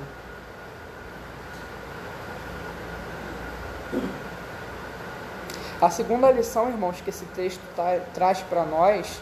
A 5.81 5.91
segunda 5.91 6.31
lição, 6.31 6.71
irmãos, 6.71 7.03
que 7.03 7.11
esse 7.11 7.27
texto 7.27 7.61
tá, 7.77 8.01
traz 8.15 8.41
para 8.41 8.65
nós 8.65 9.21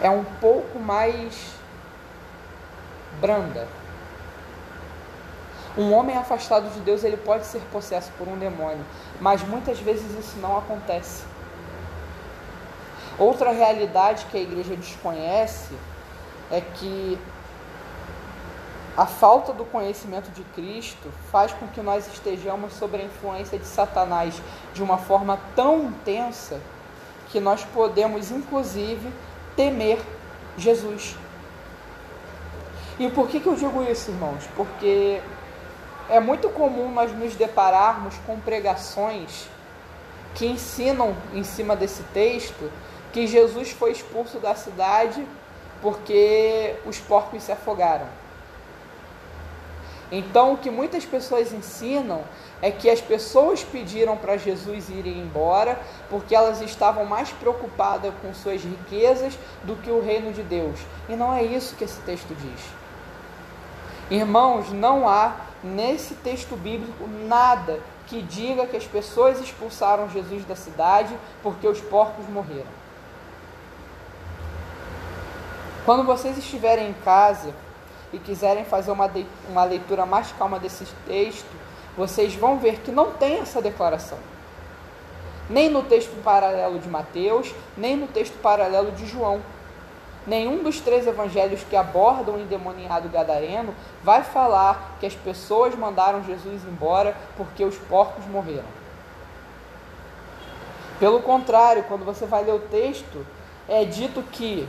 é 0.00 0.10
um 0.10 0.24
pouco 0.40 0.80
mais 0.80 1.52
branda. 3.20 3.68
Um 5.78 5.92
homem 5.92 6.16
afastado 6.16 6.68
de 6.72 6.80
Deus, 6.80 7.04
ele 7.04 7.16
pode 7.16 7.46
ser 7.46 7.60
possesso 7.70 8.10
por 8.18 8.26
um 8.26 8.36
demônio, 8.36 8.84
mas 9.20 9.40
muitas 9.42 9.78
vezes 9.78 10.10
isso 10.18 10.36
não 10.38 10.58
acontece. 10.58 11.22
Outra 13.16 13.52
realidade 13.52 14.26
que 14.26 14.36
a 14.36 14.40
igreja 14.40 14.74
desconhece 14.74 15.72
é 16.50 16.60
que 16.60 17.18
a 18.96 19.06
falta 19.06 19.52
do 19.52 19.64
conhecimento 19.64 20.30
de 20.30 20.42
Cristo 20.44 21.10
faz 21.30 21.52
com 21.52 21.66
que 21.68 21.80
nós 21.80 22.06
estejamos 22.06 22.74
sob 22.74 22.96
a 22.96 23.02
influência 23.02 23.58
de 23.58 23.66
Satanás 23.66 24.40
de 24.74 24.82
uma 24.82 24.98
forma 24.98 25.40
tão 25.56 25.84
intensa 25.84 26.60
que 27.30 27.40
nós 27.40 27.64
podemos, 27.64 28.30
inclusive, 28.30 29.10
temer 29.56 29.98
Jesus. 30.58 31.16
E 32.98 33.08
por 33.10 33.28
que, 33.28 33.40
que 33.40 33.46
eu 33.46 33.54
digo 33.54 33.82
isso, 33.82 34.10
irmãos? 34.10 34.44
Porque 34.54 35.20
é 36.10 36.20
muito 36.20 36.50
comum 36.50 36.92
nós 36.92 37.10
nos 37.12 37.34
depararmos 37.34 38.14
com 38.26 38.38
pregações 38.38 39.48
que 40.34 40.46
ensinam 40.46 41.16
em 41.32 41.42
cima 41.42 41.74
desse 41.74 42.02
texto 42.14 42.70
que 43.12 43.26
Jesus 43.26 43.70
foi 43.70 43.92
expulso 43.92 44.38
da 44.38 44.54
cidade 44.54 45.26
porque 45.80 46.76
os 46.86 46.98
porcos 46.98 47.42
se 47.42 47.52
afogaram. 47.52 48.06
Então, 50.14 50.52
o 50.52 50.58
que 50.58 50.70
muitas 50.70 51.06
pessoas 51.06 51.54
ensinam 51.54 52.22
é 52.60 52.70
que 52.70 52.90
as 52.90 53.00
pessoas 53.00 53.64
pediram 53.64 54.14
para 54.14 54.36
Jesus 54.36 54.90
ir 54.90 55.06
embora 55.06 55.80
porque 56.10 56.34
elas 56.34 56.60
estavam 56.60 57.06
mais 57.06 57.30
preocupadas 57.30 58.12
com 58.20 58.34
suas 58.34 58.62
riquezas 58.62 59.38
do 59.64 59.74
que 59.76 59.90
o 59.90 60.04
reino 60.04 60.30
de 60.30 60.42
Deus. 60.42 60.78
E 61.08 61.16
não 61.16 61.32
é 61.32 61.42
isso 61.42 61.74
que 61.76 61.84
esse 61.84 61.98
texto 62.02 62.34
diz. 62.34 62.60
Irmãos, 64.10 64.70
não 64.70 65.08
há 65.08 65.34
nesse 65.64 66.14
texto 66.16 66.56
bíblico 66.56 67.08
nada 67.26 67.80
que 68.06 68.20
diga 68.20 68.66
que 68.66 68.76
as 68.76 68.84
pessoas 68.84 69.40
expulsaram 69.40 70.10
Jesus 70.10 70.44
da 70.44 70.54
cidade 70.54 71.16
porque 71.42 71.66
os 71.66 71.80
porcos 71.80 72.28
morreram. 72.28 72.82
Quando 75.86 76.04
vocês 76.04 76.36
estiverem 76.36 76.90
em 76.90 76.92
casa 76.92 77.54
e 78.12 78.18
quiserem 78.18 78.64
fazer 78.64 78.90
uma, 78.90 79.08
de, 79.08 79.26
uma 79.48 79.64
leitura 79.64 80.04
mais 80.04 80.32
calma 80.32 80.58
desse 80.58 80.84
texto, 81.06 81.50
vocês 81.96 82.34
vão 82.34 82.58
ver 82.58 82.80
que 82.80 82.90
não 82.90 83.12
tem 83.12 83.40
essa 83.40 83.60
declaração. 83.60 84.18
Nem 85.48 85.68
no 85.68 85.82
texto 85.82 86.22
paralelo 86.22 86.78
de 86.78 86.88
Mateus, 86.88 87.54
nem 87.76 87.96
no 87.96 88.06
texto 88.06 88.38
paralelo 88.40 88.92
de 88.92 89.06
João. 89.06 89.40
Nenhum 90.26 90.62
dos 90.62 90.80
três 90.80 91.06
evangelhos 91.06 91.64
que 91.68 91.74
abordam 91.74 92.36
o 92.36 92.40
endemoniado 92.40 93.08
gadareno 93.08 93.74
vai 94.04 94.22
falar 94.22 94.96
que 95.00 95.06
as 95.06 95.14
pessoas 95.14 95.74
mandaram 95.74 96.22
Jesus 96.22 96.62
embora 96.64 97.16
porque 97.36 97.64
os 97.64 97.76
porcos 97.76 98.24
morreram. 98.26 98.82
Pelo 101.00 101.20
contrário, 101.20 101.82
quando 101.88 102.04
você 102.04 102.24
vai 102.24 102.44
ler 102.44 102.54
o 102.54 102.60
texto, 102.60 103.26
é 103.68 103.84
dito 103.84 104.22
que 104.22 104.68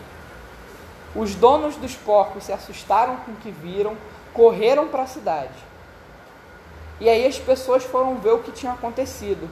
os 1.15 1.35
donos 1.35 1.75
dos 1.75 1.95
porcos 1.95 2.45
se 2.45 2.51
assustaram 2.51 3.17
com 3.17 3.31
o 3.31 3.35
que 3.35 3.51
viram, 3.51 3.95
correram 4.33 4.87
para 4.87 5.03
a 5.03 5.07
cidade. 5.07 5.53
E 6.99 7.09
aí 7.09 7.25
as 7.25 7.37
pessoas 7.37 7.83
foram 7.83 8.15
ver 8.15 8.31
o 8.31 8.39
que 8.39 8.51
tinha 8.51 8.71
acontecido. 8.71 9.49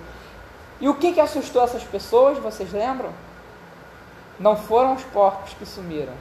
E 0.79 0.89
o 0.89 0.95
que, 0.95 1.13
que 1.13 1.19
assustou 1.19 1.63
essas 1.63 1.83
pessoas, 1.83 2.39
vocês 2.39 2.71
lembram? 2.71 3.11
Não 4.39 4.55
foram 4.55 4.93
os 4.93 5.03
porcos 5.03 5.53
que 5.53 5.65
sumiram. 5.65 6.13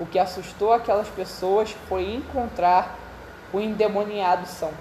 O 0.00 0.06
que 0.06 0.18
assustou 0.18 0.72
aquelas 0.72 1.08
pessoas 1.08 1.70
foi 1.88 2.14
encontrar 2.14 2.96
o 3.52 3.60
endemoniado 3.60 4.46
São. 4.46 4.72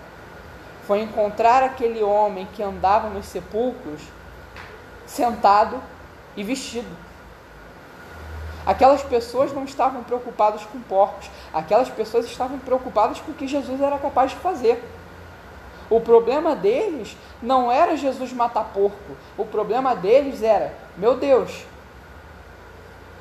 Foi 0.87 1.01
encontrar 1.01 1.61
aquele 1.61 2.01
homem 2.01 2.47
que 2.55 2.63
andava 2.63 3.09
nos 3.09 3.25
sepulcros 3.25 4.01
sentado 5.05 5.81
e 6.35 6.43
vestido. 6.43 7.06
Aquelas 8.67 9.01
pessoas 9.01 9.53
não 9.53 9.63
estavam 9.63 10.03
preocupadas 10.03 10.65
com 10.65 10.81
porcos, 10.81 11.31
aquelas 11.53 11.87
pessoas 11.87 12.25
estavam 12.25 12.59
preocupadas 12.59 13.17
com 13.21 13.31
o 13.31 13.33
que 13.33 13.47
Jesus 13.47 13.79
era 13.79 13.97
capaz 13.97 14.31
de 14.31 14.37
fazer. 14.37 14.83
O 15.89 16.01
problema 16.01 16.53
deles 16.53 17.15
não 17.41 17.71
era 17.71 17.95
Jesus 17.95 18.33
matar 18.33 18.65
porco, 18.73 19.15
o 19.37 19.45
problema 19.45 19.95
deles 19.95 20.43
era: 20.43 20.73
meu 20.97 21.15
Deus, 21.15 21.63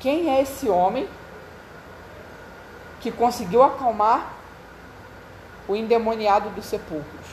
quem 0.01 0.29
é 0.29 0.41
esse 0.41 0.67
homem 0.67 1.07
que 2.99 3.09
conseguiu 3.09 3.63
acalmar 3.63 4.33
o 5.65 5.77
endemoniado 5.77 6.49
dos 6.49 6.65
sepulcros? 6.65 7.25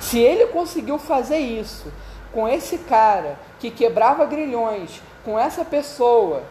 Se 0.00 0.20
ele 0.20 0.46
conseguiu 0.46 0.96
fazer 0.96 1.38
isso 1.38 1.92
com 2.32 2.48
esse 2.48 2.78
cara 2.78 3.36
que 3.58 3.68
quebrava 3.68 4.24
grilhões, 4.26 5.02
com 5.24 5.38
essa 5.38 5.64
pessoa 5.64 6.42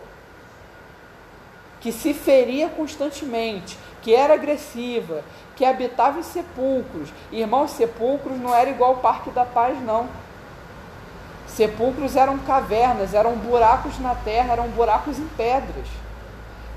que 1.80 1.92
se 1.92 2.14
feria 2.14 2.70
constantemente, 2.70 3.78
que 4.02 4.16
era 4.16 4.34
agressiva, 4.34 5.22
que 5.56 5.66
habitava 5.66 6.20
em 6.20 6.24
sepulcros. 6.24 7.10
Irmãos, 7.32 7.72
sepulcros 7.72 8.40
não 8.40 8.56
era 8.56 8.70
igual 8.70 8.94
o 8.94 8.98
Parque 8.98 9.30
da 9.30 9.46
Paz, 9.46 9.80
não. 9.82 10.08
Sepulcros 11.46 12.16
eram 12.16 12.40
cavernas, 12.40 13.14
eram 13.14 13.36
buracos 13.36 14.00
na 14.00 14.16
terra, 14.16 14.54
eram 14.54 14.70
buracos 14.70 15.20
em 15.20 15.28
pedras. 15.38 15.88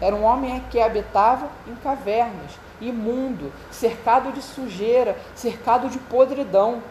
Era 0.01 0.15
um 0.15 0.25
homem 0.25 0.63
que 0.71 0.81
habitava 0.81 1.49
em 1.67 1.75
cavernas, 1.77 2.51
imundo, 2.81 3.51
cercado 3.71 4.33
de 4.33 4.43
sujeira, 4.43 5.17
cercado 5.35 5.89
de 5.89 5.99
podridão, 5.99 6.83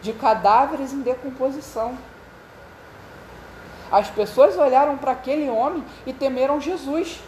de 0.00 0.12
cadáveres 0.12 0.92
em 0.92 1.00
decomposição. 1.00 1.96
As 3.94 4.10
pessoas 4.10 4.58
olharam 4.58 4.96
para 4.98 5.12
aquele 5.12 5.48
homem 5.48 5.84
e 6.04 6.12
temeram 6.12 6.60
Jesus. 6.60 7.20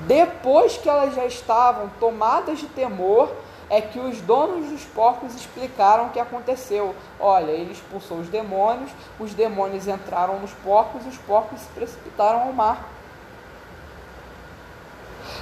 Depois 0.00 0.76
que 0.76 0.88
elas 0.88 1.14
já 1.14 1.24
estavam 1.26 1.88
tomadas 2.00 2.58
de 2.58 2.66
temor, 2.66 3.32
é 3.70 3.80
que 3.80 4.00
os 4.00 4.20
donos 4.20 4.68
dos 4.68 4.82
porcos 4.82 5.32
explicaram 5.36 6.06
o 6.06 6.10
que 6.10 6.18
aconteceu. 6.18 6.92
Olha, 7.20 7.52
ele 7.52 7.70
expulsou 7.70 8.18
os 8.18 8.28
demônios, 8.28 8.90
os 9.20 9.32
demônios 9.32 9.86
entraram 9.86 10.40
nos 10.40 10.50
porcos 10.54 11.06
e 11.06 11.08
os 11.08 11.18
porcos 11.18 11.60
se 11.60 11.68
precipitaram 11.68 12.40
ao 12.40 12.52
mar. 12.52 12.88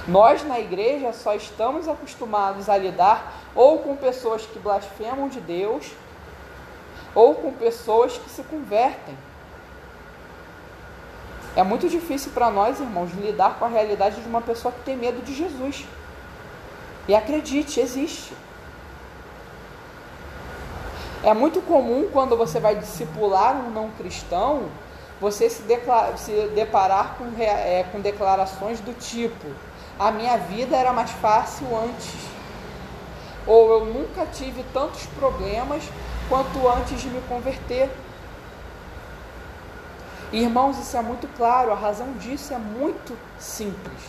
Nós 0.07 0.43
na 0.43 0.59
igreja 0.59 1.11
só 1.11 1.33
estamos 1.33 1.87
acostumados 1.87 2.69
a 2.69 2.77
lidar 2.77 3.33
ou 3.55 3.79
com 3.79 3.95
pessoas 3.95 4.45
que 4.45 4.59
blasfemam 4.59 5.27
de 5.27 5.41
Deus, 5.41 5.91
ou 7.17 7.33
com 7.33 7.51
pessoas 7.51 8.15
que 8.15 8.29
se 8.29 8.43
convertem. 8.43 9.17
É 11.55 11.63
muito 11.63 11.89
difícil 11.89 12.31
para 12.31 12.51
nós, 12.51 12.79
irmãos, 12.79 13.09
lidar 13.15 13.57
com 13.57 13.65
a 13.65 13.67
realidade 13.67 14.21
de 14.21 14.29
uma 14.29 14.39
pessoa 14.39 14.71
que 14.71 14.81
tem 14.81 14.95
medo 14.95 15.23
de 15.23 15.33
Jesus. 15.33 15.83
E 17.07 17.15
acredite, 17.15 17.79
existe. 17.79 18.35
É 21.23 21.33
muito 21.33 21.59
comum 21.61 22.07
quando 22.13 22.37
você 22.37 22.59
vai 22.59 22.75
discipular 22.75 23.55
um 23.55 23.71
não 23.71 23.89
cristão, 23.97 24.69
você 25.19 25.49
se, 25.49 25.63
se 26.17 26.47
deparar 26.53 27.15
com, 27.17 27.25
é, 27.41 27.83
com 27.91 27.99
declarações 27.99 28.79
do 28.79 28.93
tipo: 28.93 29.47
a 29.97 30.11
minha 30.11 30.37
vida 30.37 30.77
era 30.77 30.93
mais 30.93 31.09
fácil 31.09 31.65
antes, 31.75 32.13
ou 33.47 33.71
eu 33.71 33.85
nunca 33.85 34.27
tive 34.27 34.63
tantos 34.71 35.07
problemas 35.17 35.81
quanto 36.29 36.67
antes 36.67 37.01
de 37.01 37.09
me 37.09 37.21
converter. 37.21 37.89
Irmãos, 40.31 40.77
isso 40.77 40.97
é 40.97 41.01
muito 41.01 41.27
claro, 41.37 41.71
a 41.71 41.75
razão 41.75 42.11
disso 42.13 42.53
é 42.53 42.57
muito 42.57 43.17
simples. 43.39 44.01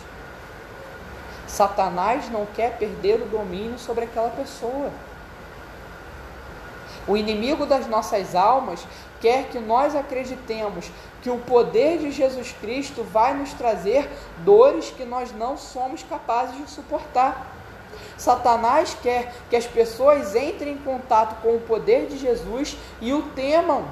Satanás 1.47 2.29
não 2.29 2.45
quer 2.45 2.77
perder 2.77 3.21
o 3.21 3.25
domínio 3.25 3.79
sobre 3.79 4.03
aquela 4.03 4.29
pessoa. 4.29 4.91
O 7.07 7.17
inimigo 7.17 7.65
das 7.65 7.87
nossas 7.87 8.35
almas 8.35 8.85
quer 9.19 9.45
que 9.49 9.59
nós 9.59 9.95
acreditemos 9.95 10.91
que 11.21 11.29
o 11.29 11.39
poder 11.39 11.97
de 11.97 12.11
Jesus 12.11 12.55
Cristo 12.61 13.03
vai 13.03 13.33
nos 13.33 13.51
trazer 13.53 14.09
dores 14.39 14.91
que 14.91 15.03
nós 15.05 15.31
não 15.31 15.57
somos 15.57 16.03
capazes 16.03 16.57
de 16.57 16.69
suportar. 16.69 17.58
Satanás 18.19 18.97
quer 19.01 19.33
que 19.49 19.55
as 19.55 19.65
pessoas 19.65 20.35
entrem 20.35 20.73
em 20.73 20.77
contato 20.77 21.41
com 21.41 21.55
o 21.55 21.61
poder 21.61 22.07
de 22.07 22.17
Jesus 22.17 22.77
e 22.99 23.13
o 23.13 23.21
temam. 23.29 23.85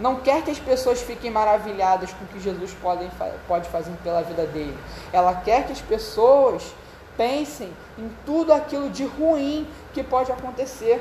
Não 0.00 0.16
quer 0.16 0.42
que 0.42 0.50
as 0.50 0.58
pessoas 0.58 1.00
fiquem 1.00 1.30
maravilhadas 1.30 2.12
com 2.12 2.24
o 2.24 2.28
que 2.28 2.40
Jesus 2.40 2.74
pode, 2.82 3.08
pode 3.46 3.68
fazer 3.68 3.92
pela 4.02 4.22
vida 4.22 4.44
dele. 4.44 4.76
Ela 5.12 5.34
quer 5.36 5.66
que 5.66 5.72
as 5.72 5.80
pessoas 5.80 6.74
pensem 7.16 7.72
em 7.96 8.10
tudo 8.26 8.52
aquilo 8.52 8.90
de 8.90 9.04
ruim 9.04 9.64
que 9.94 10.02
pode 10.02 10.32
acontecer. 10.32 11.00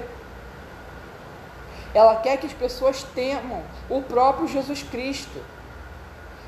Ela 1.92 2.18
quer 2.18 2.38
que 2.38 2.46
as 2.46 2.54
pessoas 2.54 3.02
temam 3.16 3.64
o 3.90 4.04
próprio 4.04 4.48
Jesus 4.48 4.84
Cristo. 4.84 5.42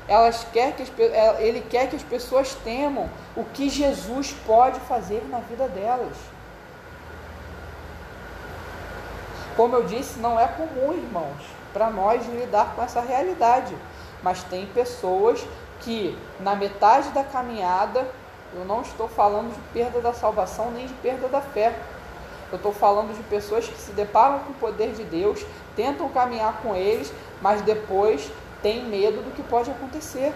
Elas 0.06 0.46
quer 0.52 0.72
que 0.74 0.82
as, 0.82 0.90
ele 1.38 1.60
quer 1.62 1.88
que 1.88 1.96
as 1.96 2.02
pessoas 2.02 2.54
temam 2.62 3.08
o 3.36 3.44
que 3.44 3.68
Jesus 3.68 4.34
pode 4.46 4.78
fazer 4.80 5.24
na 5.30 5.38
vida 5.38 5.66
delas. 5.68 6.16
Como 9.56 9.74
eu 9.76 9.84
disse, 9.84 10.18
não 10.18 10.38
é 10.38 10.46
comum, 10.48 10.92
irmãos, 10.92 11.42
para 11.72 11.88
nós 11.88 12.26
lidar 12.26 12.74
com 12.74 12.82
essa 12.82 13.00
realidade. 13.00 13.74
Mas 14.22 14.42
tem 14.42 14.66
pessoas 14.66 15.44
que, 15.80 16.18
na 16.40 16.54
metade 16.54 17.10
da 17.10 17.22
caminhada, 17.22 18.06
eu 18.52 18.64
não 18.64 18.82
estou 18.82 19.08
falando 19.08 19.52
de 19.52 19.60
perda 19.72 20.00
da 20.00 20.12
salvação 20.12 20.70
nem 20.70 20.86
de 20.86 20.94
perda 20.94 21.28
da 21.28 21.40
fé, 21.40 21.74
eu 22.52 22.56
estou 22.56 22.72
falando 22.72 23.16
de 23.16 23.22
pessoas 23.24 23.66
que 23.66 23.76
se 23.76 23.90
deparam 23.92 24.38
com 24.40 24.52
o 24.52 24.54
poder 24.54 24.92
de 24.92 25.02
Deus, 25.02 25.44
tentam 25.74 26.08
caminhar 26.10 26.60
com 26.62 26.74
eles, 26.74 27.12
mas 27.42 27.60
depois 27.62 28.30
têm 28.64 28.82
medo 28.82 29.22
do 29.22 29.30
que 29.30 29.42
pode 29.42 29.70
acontecer. 29.70 30.32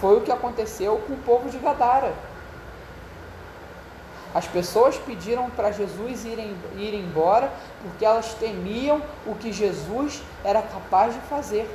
Foi 0.00 0.16
o 0.16 0.22
que 0.22 0.32
aconteceu 0.32 0.96
com 1.06 1.12
o 1.12 1.18
povo 1.18 1.50
de 1.50 1.58
Gadara. 1.58 2.14
As 4.34 4.46
pessoas 4.46 4.96
pediram 4.96 5.50
para 5.50 5.70
Jesus 5.72 6.24
ir, 6.24 6.38
ir 6.76 6.94
embora 6.94 7.52
porque 7.82 8.02
elas 8.02 8.32
temiam 8.32 9.02
o 9.26 9.34
que 9.34 9.52
Jesus 9.52 10.22
era 10.42 10.62
capaz 10.62 11.12
de 11.12 11.20
fazer. 11.20 11.68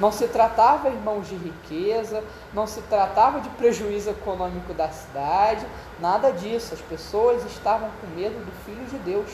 Não 0.00 0.10
se 0.10 0.26
tratava, 0.26 0.88
irmãos, 0.88 1.28
de 1.28 1.36
riqueza, 1.36 2.22
não 2.52 2.66
se 2.66 2.82
tratava 2.82 3.40
de 3.40 3.48
prejuízo 3.50 4.10
econômico 4.10 4.74
da 4.74 4.88
cidade, 4.88 5.64
nada 6.00 6.32
disso. 6.32 6.74
As 6.74 6.80
pessoas 6.80 7.44
estavam 7.46 7.88
com 8.00 8.06
medo 8.08 8.44
do 8.44 8.52
Filho 8.64 8.84
de 8.86 8.98
Deus. 8.98 9.30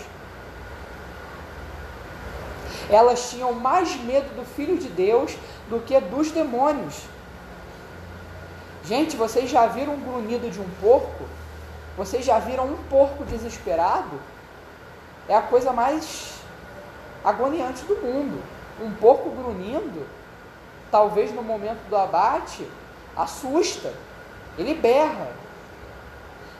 Elas 2.94 3.30
tinham 3.30 3.52
mais 3.52 3.96
medo 3.96 4.34
do 4.36 4.44
Filho 4.44 4.78
de 4.78 4.88
Deus 4.88 5.36
do 5.68 5.80
que 5.80 5.98
dos 6.00 6.30
demônios. 6.30 7.02
Gente, 8.84 9.16
vocês 9.16 9.50
já 9.50 9.66
viram 9.66 9.94
um 9.94 10.00
grunhido 10.00 10.50
de 10.50 10.60
um 10.60 10.68
porco? 10.80 11.24
Vocês 11.96 12.24
já 12.24 12.38
viram 12.38 12.66
um 12.66 12.76
porco 12.90 13.24
desesperado? 13.24 14.20
É 15.28 15.36
a 15.36 15.42
coisa 15.42 15.72
mais 15.72 16.34
agoniante 17.24 17.84
do 17.84 17.96
mundo. 17.96 18.42
Um 18.80 18.92
porco 18.92 19.30
grunhindo 19.30 20.06
talvez 20.92 21.34
no 21.34 21.42
momento 21.42 21.88
do 21.88 21.96
abate, 21.96 22.68
assusta, 23.16 23.92
ele 24.58 24.74
berra. 24.74 25.28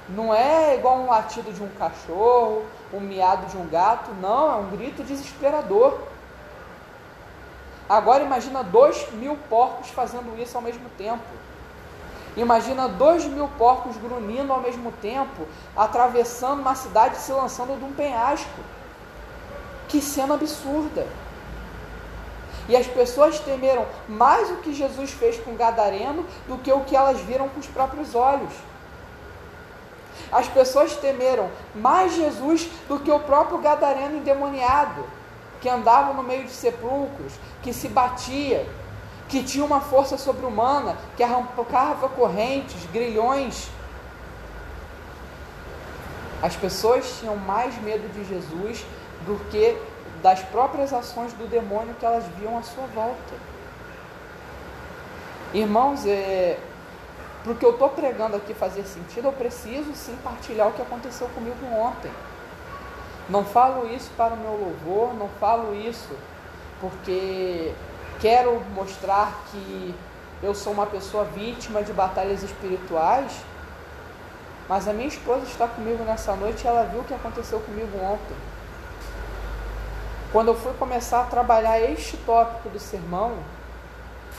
Não 0.09 0.35
é 0.35 0.75
igual 0.75 0.97
um 0.97 1.07
latido 1.07 1.53
de 1.53 1.63
um 1.63 1.69
cachorro, 1.79 2.65
um 2.93 2.99
miado 2.99 3.47
de 3.47 3.57
um 3.57 3.69
gato, 3.69 4.11
não, 4.21 4.51
é 4.51 4.57
um 4.57 4.71
grito 4.71 5.05
desesperador. 5.05 6.01
Agora 7.89 8.23
imagina 8.23 8.63
dois 8.63 9.11
mil 9.13 9.37
porcos 9.49 9.89
fazendo 9.91 10.41
isso 10.41 10.57
ao 10.57 10.63
mesmo 10.63 10.89
tempo. 10.97 11.25
Imagina 12.37 12.89
dois 12.89 13.25
mil 13.25 13.49
porcos 13.59 13.97
grunhindo 13.97 14.53
ao 14.53 14.61
mesmo 14.61 14.91
tempo, 14.93 15.47
atravessando 15.77 16.61
uma 16.61 16.75
cidade 16.75 17.17
e 17.17 17.21
se 17.21 17.33
lançando 17.33 17.79
de 17.79 17.85
um 17.85 17.93
penhasco. 17.93 18.61
Que 19.89 20.01
cena 20.01 20.35
absurda! 20.35 21.07
E 22.69 22.77
as 22.77 22.87
pessoas 22.87 23.39
temeram 23.41 23.85
mais 24.09 24.51
o 24.51 24.57
que 24.57 24.73
Jesus 24.73 25.11
fez 25.11 25.39
com 25.39 25.51
o 25.51 25.57
Gadareno 25.57 26.25
do 26.47 26.57
que 26.59 26.73
o 26.73 26.81
que 26.81 26.97
elas 26.97 27.21
viram 27.21 27.49
com 27.49 27.61
os 27.61 27.67
próprios 27.67 28.15
olhos. 28.15 28.53
As 30.31 30.49
pessoas 30.49 30.97
temeram 30.97 31.51
mais 31.75 32.15
Jesus 32.15 32.69
do 32.89 32.99
que 32.99 33.11
o 33.11 33.21
próprio 33.21 33.59
Gadareno 33.59 34.17
endemoniado, 34.17 35.05
que 35.61 35.69
andava 35.69 36.13
no 36.15 36.23
meio 36.23 36.45
de 36.45 36.51
sepulcros, 36.51 37.35
que 37.63 37.73
se 37.73 37.89
batia, 37.89 38.67
que 39.29 39.43
tinha 39.43 39.65
uma 39.65 39.81
força 39.81 40.19
sobre-humana, 40.19 40.97
que 41.17 41.23
arrancava 41.23 42.09
correntes, 42.09 42.85
grilhões. 42.93 43.71
As 46.43 46.57
pessoas 46.57 47.19
tinham 47.19 47.37
mais 47.37 47.81
medo 47.83 48.13
de 48.13 48.25
Jesus 48.25 48.85
do 49.25 49.39
que 49.51 49.77
das 50.23 50.41
próprias 50.41 50.93
ações 50.93 51.33
do 51.33 51.49
demônio 51.49 51.95
que 51.99 52.05
elas 52.05 52.25
viam 52.39 52.59
à 52.59 52.63
sua 52.63 52.87
volta. 52.89 53.35
Irmãos, 55.55 56.05
é, 56.07 56.59
para 57.43 57.53
o 57.53 57.57
que 57.57 57.65
eu 57.65 57.73
estou 57.73 57.89
pregando 57.91 58.37
aqui 58.37 58.55
fazer 58.55 58.85
sentido, 58.85 59.29
eu 59.29 59.33
preciso 59.33 59.95
sim 59.95 60.17
partilhar 60.23 60.69
o 60.69 60.73
que 60.73 60.83
aconteceu 60.83 61.29
comigo 61.29 61.67
ontem. 61.75 62.11
Não 63.29 63.45
falo 63.45 63.87
isso 63.93 64.11
para 64.17 64.35
o 64.35 64.37
meu 64.37 64.53
louvor, 64.53 65.15
não 65.15 65.29
falo 65.41 65.75
isso 65.75 66.17
porque 66.83 67.73
quero 68.21 68.61
mostrar 68.75 69.45
que 69.51 69.95
eu 70.43 70.53
sou 70.53 70.73
uma 70.73 70.85
pessoa 70.85 71.25
vítima 71.25 71.81
de 71.85 71.93
batalhas 71.93 72.43
espirituais, 72.43 73.33
mas 74.69 74.89
a 74.89 74.93
minha 74.93 75.07
esposa 75.07 75.45
está 75.45 75.69
comigo 75.69 76.03
nessa 76.03 76.35
noite 76.35 76.65
e 76.65 76.67
ela 76.67 76.85
viu 76.85 77.01
o 77.01 77.05
que 77.05 77.15
aconteceu 77.15 77.61
comigo 77.61 77.97
ontem. 77.99 78.37
Quando 80.33 80.49
eu 80.49 80.57
fui 80.57 80.73
começar 80.75 81.21
a 81.21 81.27
trabalhar 81.27 81.81
este 81.81 82.17
tópico 82.17 82.69
do 82.69 82.81
sermão, 82.81 83.37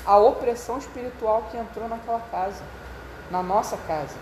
a 0.06 0.18
opressão 0.18 0.78
espiritual 0.78 1.48
que 1.50 1.56
entrou 1.56 1.88
naquela 1.88 2.20
casa, 2.30 2.62
na 3.32 3.42
nossa 3.42 3.78
casa. 3.88 4.18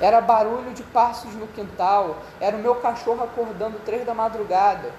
Era 0.00 0.20
barulho 0.20 0.72
de 0.72 0.82
passos 0.82 1.34
no 1.34 1.46
quintal, 1.48 2.16
era 2.40 2.56
o 2.56 2.60
meu 2.60 2.76
cachorro 2.76 3.22
acordando 3.22 3.78
três 3.84 4.06
da 4.06 4.14
madrugada, 4.14 4.90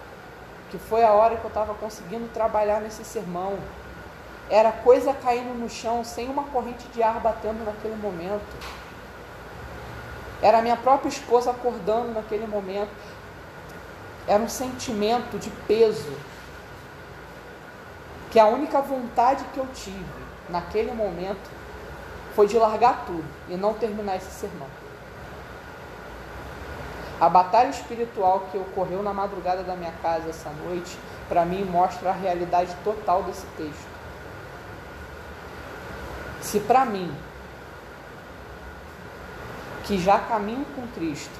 que 0.69 0.77
foi 0.77 1.03
a 1.03 1.11
hora 1.11 1.37
que 1.37 1.43
eu 1.43 1.49
estava 1.49 1.73
conseguindo 1.73 2.27
trabalhar 2.29 2.81
nesse 2.81 3.03
sermão. 3.03 3.57
Era 4.49 4.71
coisa 4.71 5.13
caindo 5.13 5.53
no 5.57 5.69
chão 5.69 6.03
sem 6.03 6.29
uma 6.29 6.43
corrente 6.43 6.87
de 6.89 7.03
ar 7.03 7.19
batendo 7.19 7.65
naquele 7.65 7.95
momento. 7.95 8.55
Era 10.41 10.61
minha 10.61 10.77
própria 10.77 11.09
esposa 11.09 11.51
acordando 11.51 12.13
naquele 12.13 12.47
momento. 12.47 12.91
Era 14.27 14.41
um 14.41 14.49
sentimento 14.49 15.37
de 15.37 15.49
peso. 15.67 16.13
Que 18.31 18.39
a 18.39 18.47
única 18.47 18.81
vontade 18.81 19.43
que 19.53 19.57
eu 19.57 19.67
tive 19.73 20.05
naquele 20.49 20.91
momento 20.91 21.49
foi 22.35 22.47
de 22.47 22.57
largar 22.57 23.05
tudo 23.05 23.25
e 23.49 23.55
não 23.55 23.73
terminar 23.73 24.17
esse 24.17 24.31
sermão. 24.31 24.67
A 27.19 27.27
batalha 27.27 27.69
espiritual 27.69 28.47
que 28.51 28.57
ocorreu 28.57 29.01
na 29.01 29.11
madrugada 29.11 29.63
da 29.63 29.75
minha 29.75 29.91
casa 30.03 30.29
essa 30.29 30.51
noite, 30.51 30.97
para 31.27 31.43
mim 31.45 31.63
mostra 31.63 32.09
a 32.09 32.13
realidade 32.13 32.75
total 32.83 33.23
desse 33.23 33.45
texto. 33.57 33.87
Se 36.41 36.59
para 36.59 36.85
mim, 36.85 37.11
que 39.85 39.97
já 39.97 40.19
caminho 40.19 40.65
com 40.75 40.87
Cristo, 40.89 41.33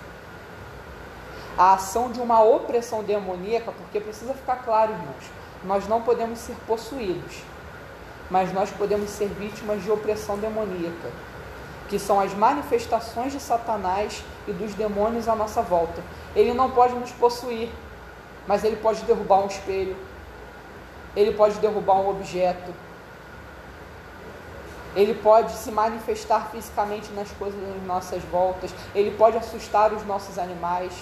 a 1.58 1.74
ação 1.74 2.12
de 2.12 2.20
uma 2.20 2.42
opressão 2.42 3.04
demoníaca, 3.04 3.72
porque 3.72 4.00
precisa 4.00 4.34
ficar 4.34 4.58
claro, 4.58 4.94
irmãos, 4.94 5.32
nós 5.64 5.88
não 5.88 6.02
podemos 6.02 6.40
ser 6.40 6.56
possuídos, 6.66 7.44
mas 8.30 8.52
nós 8.52 8.72
podemos 8.72 9.10
ser 9.10 9.28
vítimas 9.28 9.84
de 9.84 9.92
opressão 9.92 10.38
demoníaca. 10.38 11.12
Que 11.88 11.98
são 11.98 12.20
as 12.20 12.34
manifestações 12.34 13.32
de 13.32 13.40
Satanás 13.40 14.24
e 14.48 14.52
dos 14.52 14.74
demônios 14.74 15.28
à 15.28 15.36
nossa 15.36 15.62
volta. 15.62 16.02
Ele 16.36 16.54
não 16.54 16.70
pode 16.72 16.94
nos 16.96 17.12
possuir, 17.12 17.70
mas 18.46 18.64
ele 18.64 18.76
pode 18.76 19.04
derrubar 19.04 19.40
um 19.40 19.48
espelho, 19.48 19.96
ele 21.16 21.34
pode 21.34 21.58
derrubar 21.60 21.96
um 21.96 22.10
objeto, 22.10 22.74
ele 24.96 25.14
pode 25.14 25.52
se 25.54 25.72
manifestar 25.72 26.50
fisicamente 26.52 27.12
nas 27.14 27.30
coisas 27.32 27.60
às 27.76 27.84
nossas 27.84 28.24
voltas, 28.24 28.74
ele 28.96 29.12
pode 29.12 29.38
assustar 29.38 29.94
os 29.94 30.06
nossos 30.06 30.38
animais, 30.40 30.94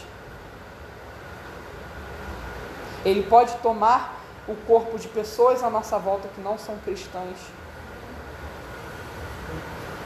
ele 3.03 3.23
pode 3.23 3.53
tomar 3.57 4.15
o 4.47 4.55
corpo 4.67 4.97
de 4.99 5.07
pessoas 5.07 5.63
à 5.63 5.69
nossa 5.69 5.97
volta 5.97 6.27
que 6.27 6.41
não 6.41 6.57
são 6.57 6.77
cristãs. 6.79 7.37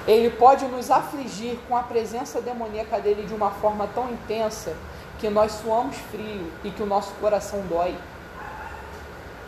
Ele 0.07 0.29
pode 0.29 0.65
nos 0.65 0.89
afligir 0.89 1.57
com 1.67 1.75
a 1.75 1.83
presença 1.83 2.41
demoníaca 2.41 2.99
dele 2.99 3.25
de 3.25 3.33
uma 3.33 3.51
forma 3.51 3.87
tão 3.93 4.09
intensa 4.09 4.75
que 5.19 5.29
nós 5.29 5.51
suamos 5.51 5.97
frio 5.97 6.51
e 6.63 6.71
que 6.71 6.81
o 6.81 6.85
nosso 6.85 7.13
coração 7.15 7.61
dói. 7.67 7.95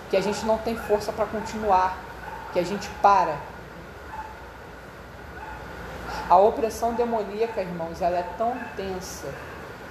Que 0.10 0.18
a 0.18 0.22
gente 0.22 0.46
não 0.46 0.58
tem 0.58 0.76
força 0.76 1.12
para 1.12 1.26
continuar, 1.26 1.98
que 2.52 2.60
a 2.60 2.64
gente 2.64 2.90
para. 3.02 3.38
A 6.30 6.38
opressão 6.38 6.94
demoníaca, 6.94 7.62
irmãos, 7.62 8.02
ela 8.02 8.18
é 8.18 8.26
tão 8.38 8.56
intensa 8.56 9.28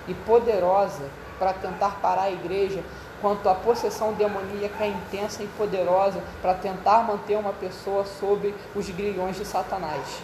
e 0.07 0.15
poderosa 0.15 1.05
para 1.39 1.53
tentar 1.55 1.99
parar 2.03 2.23
a 2.23 2.31
igreja 2.31 2.83
quanto 3.21 3.49
a 3.49 3.55
possessão 3.55 4.13
demoníaca 4.15 4.85
é 4.85 4.89
intensa 4.89 5.43
e 5.43 5.47
poderosa 5.49 6.23
para 6.41 6.55
tentar 6.55 7.03
manter 7.03 7.37
uma 7.37 7.53
pessoa 7.53 8.05
sob 8.05 8.55
os 8.75 8.89
grilhões 8.91 9.37
de 9.37 9.45
Satanás. 9.45 10.23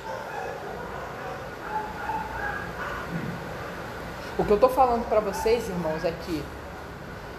O 4.39 4.45
que 4.45 4.51
eu 4.51 4.57
estou 4.57 4.69
falando 4.69 5.09
para 5.09 5.19
vocês, 5.19 5.67
irmãos, 5.67 6.05
é 6.05 6.13
que 6.13 6.45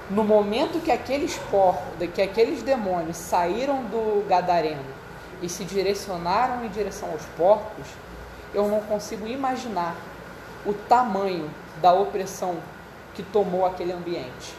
no 0.10 0.24
momento 0.24 0.82
que 0.82 0.92
aqueles 0.92 1.38
porcos, 1.52 1.84
que 2.16 2.22
aqueles 2.22 2.64
demônios 2.64 3.18
saíram 3.18 3.84
do 3.84 4.28
gadareno 4.28 4.84
e 5.40 5.48
se 5.48 5.64
direcionaram 5.64 6.66
em 6.66 6.70
direção 6.70 7.12
aos 7.12 7.24
porcos, 7.38 7.86
eu 8.52 8.68
não 8.68 8.80
consigo 8.80 9.28
imaginar 9.28 9.96
o 10.66 10.74
tamanho 10.74 11.48
da 11.82 11.94
opressão 11.94 12.56
que 13.14 13.22
tomou 13.22 13.66
aquele 13.66 13.92
ambiente. 13.92 14.56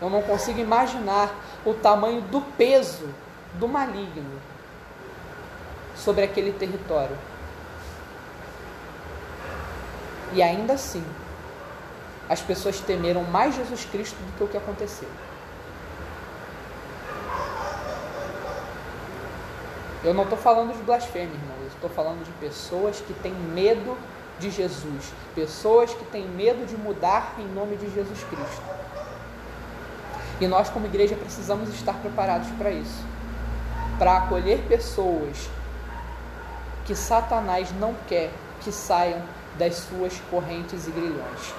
Eu 0.00 0.08
não 0.08 0.22
consigo 0.22 0.60
imaginar 0.60 1.34
o 1.64 1.74
tamanho 1.74 2.20
do 2.20 2.40
peso 2.40 3.08
do 3.54 3.66
maligno 3.66 4.40
sobre 5.96 6.22
aquele 6.22 6.52
território. 6.52 7.16
E 10.32 10.42
ainda 10.42 10.74
assim, 10.74 11.04
as 12.28 12.40
pessoas 12.40 12.80
temeram 12.80 13.22
mais 13.24 13.54
Jesus 13.54 13.84
Cristo 13.84 14.16
do 14.16 14.36
que 14.36 14.44
o 14.44 14.48
que 14.48 14.56
aconteceu. 14.56 15.08
Eu 20.04 20.14
não 20.14 20.22
estou 20.24 20.38
falando 20.38 20.76
de 20.76 20.82
blasfêmia, 20.82 21.34
irmão. 21.34 21.56
Eu 21.60 21.68
estou 21.68 21.90
falando 21.90 22.24
de 22.24 22.30
pessoas 22.32 23.00
que 23.00 23.12
têm 23.14 23.32
medo 23.32 23.96
de 24.38 24.50
Jesus. 24.50 25.12
Pessoas 25.34 25.92
que 25.92 26.04
têm 26.06 26.28
medo 26.28 26.64
de 26.66 26.76
mudar 26.76 27.34
em 27.38 27.46
nome 27.48 27.76
de 27.76 27.92
Jesus 27.92 28.22
Cristo. 28.24 28.62
E 30.40 30.46
nós, 30.46 30.68
como 30.68 30.86
igreja, 30.86 31.16
precisamos 31.16 31.70
estar 31.70 31.94
preparados 31.94 32.48
para 32.58 32.70
isso 32.70 33.16
para 33.98 34.18
acolher 34.18 34.62
pessoas 34.68 35.48
que 36.84 36.94
Satanás 36.94 37.72
não 37.80 37.94
quer 38.06 38.30
que 38.60 38.70
saiam 38.70 39.22
das 39.58 39.74
suas 39.76 40.18
correntes 40.30 40.86
e 40.86 40.90
grilhões. 40.90 41.54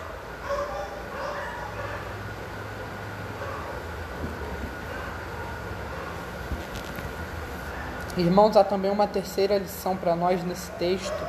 Irmãos, 8.18 8.58
há 8.58 8.64
também 8.64 8.90
uma 8.90 9.08
terceira 9.08 9.58
lição 9.58 9.96
para 9.96 10.16
nós 10.16 10.44
nesse 10.44 10.72
texto 10.72 11.28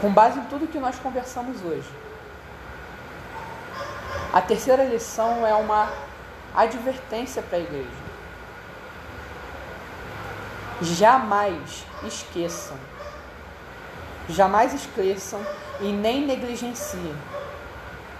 com 0.00 0.12
base 0.12 0.38
em 0.38 0.44
tudo 0.44 0.66
que 0.66 0.78
nós 0.78 0.98
conversamos 0.98 1.62
hoje. 1.64 1.88
A 4.32 4.40
terceira 4.40 4.84
lição 4.84 5.46
é 5.46 5.54
uma 5.54 5.90
advertência 6.54 7.42
para 7.42 7.58
a 7.58 7.60
igreja. 7.60 8.15
Jamais 10.82 11.86
esqueçam, 12.04 12.76
jamais 14.28 14.74
esqueçam 14.74 15.40
e 15.80 15.90
nem 15.90 16.26
negligenciem 16.26 17.14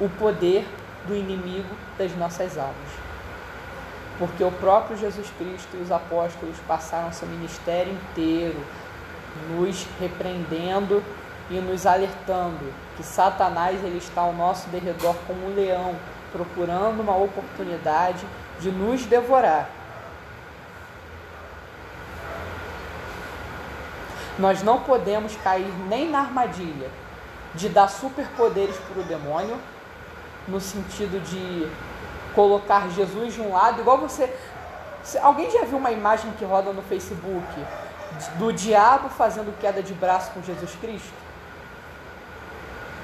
o 0.01 0.09
poder 0.09 0.67
do 1.07 1.15
inimigo 1.15 1.75
das 1.99 2.17
nossas 2.17 2.57
almas. 2.57 3.07
Porque 4.19 4.43
o 4.43 4.51
próprio 4.51 4.97
Jesus 4.97 5.31
Cristo 5.39 5.77
e 5.77 5.83
os 5.83 5.93
apóstolos 5.93 6.57
passaram 6.67 7.13
seu 7.13 7.29
ministério 7.29 7.93
inteiro 7.93 8.59
nos 9.51 9.87
repreendendo 10.01 11.05
e 11.51 11.61
nos 11.61 11.87
alertando 11.87 12.73
que 12.97 13.03
Satanás 13.03 13.85
ele 13.85 13.99
está 13.99 14.23
ao 14.23 14.33
nosso 14.33 14.69
derredor 14.71 15.15
como 15.27 15.47
um 15.47 15.55
leão, 15.55 15.95
procurando 16.33 17.01
uma 17.01 17.17
oportunidade 17.17 18.27
de 18.59 18.71
nos 18.71 19.05
devorar. 19.05 19.69
Nós 24.39 24.63
não 24.63 24.81
podemos 24.81 25.35
cair 25.37 25.73
nem 25.89 26.11
na 26.11 26.21
armadilha 26.21 26.91
de 27.55 27.69
dar 27.69 27.89
superpoderes 27.89 28.77
para 28.77 29.01
o 29.01 29.05
demônio, 29.05 29.57
no 30.47 30.61
sentido 30.61 31.23
de 31.25 31.69
colocar 32.35 32.89
Jesus 32.91 33.35
de 33.35 33.41
um 33.41 33.53
lado, 33.53 33.81
igual 33.81 33.99
você. 33.99 34.31
Alguém 35.23 35.51
já 35.51 35.65
viu 35.65 35.79
uma 35.79 35.91
imagem 35.91 36.31
que 36.33 36.45
roda 36.45 36.73
no 36.73 36.83
Facebook 36.83 37.47
do 38.39 38.53
diabo 38.53 39.09
fazendo 39.09 39.59
queda 39.59 39.83
de 39.83 39.95
braço 39.95 40.31
com 40.33 40.43
Jesus 40.43 40.75
Cristo? 40.81 41.27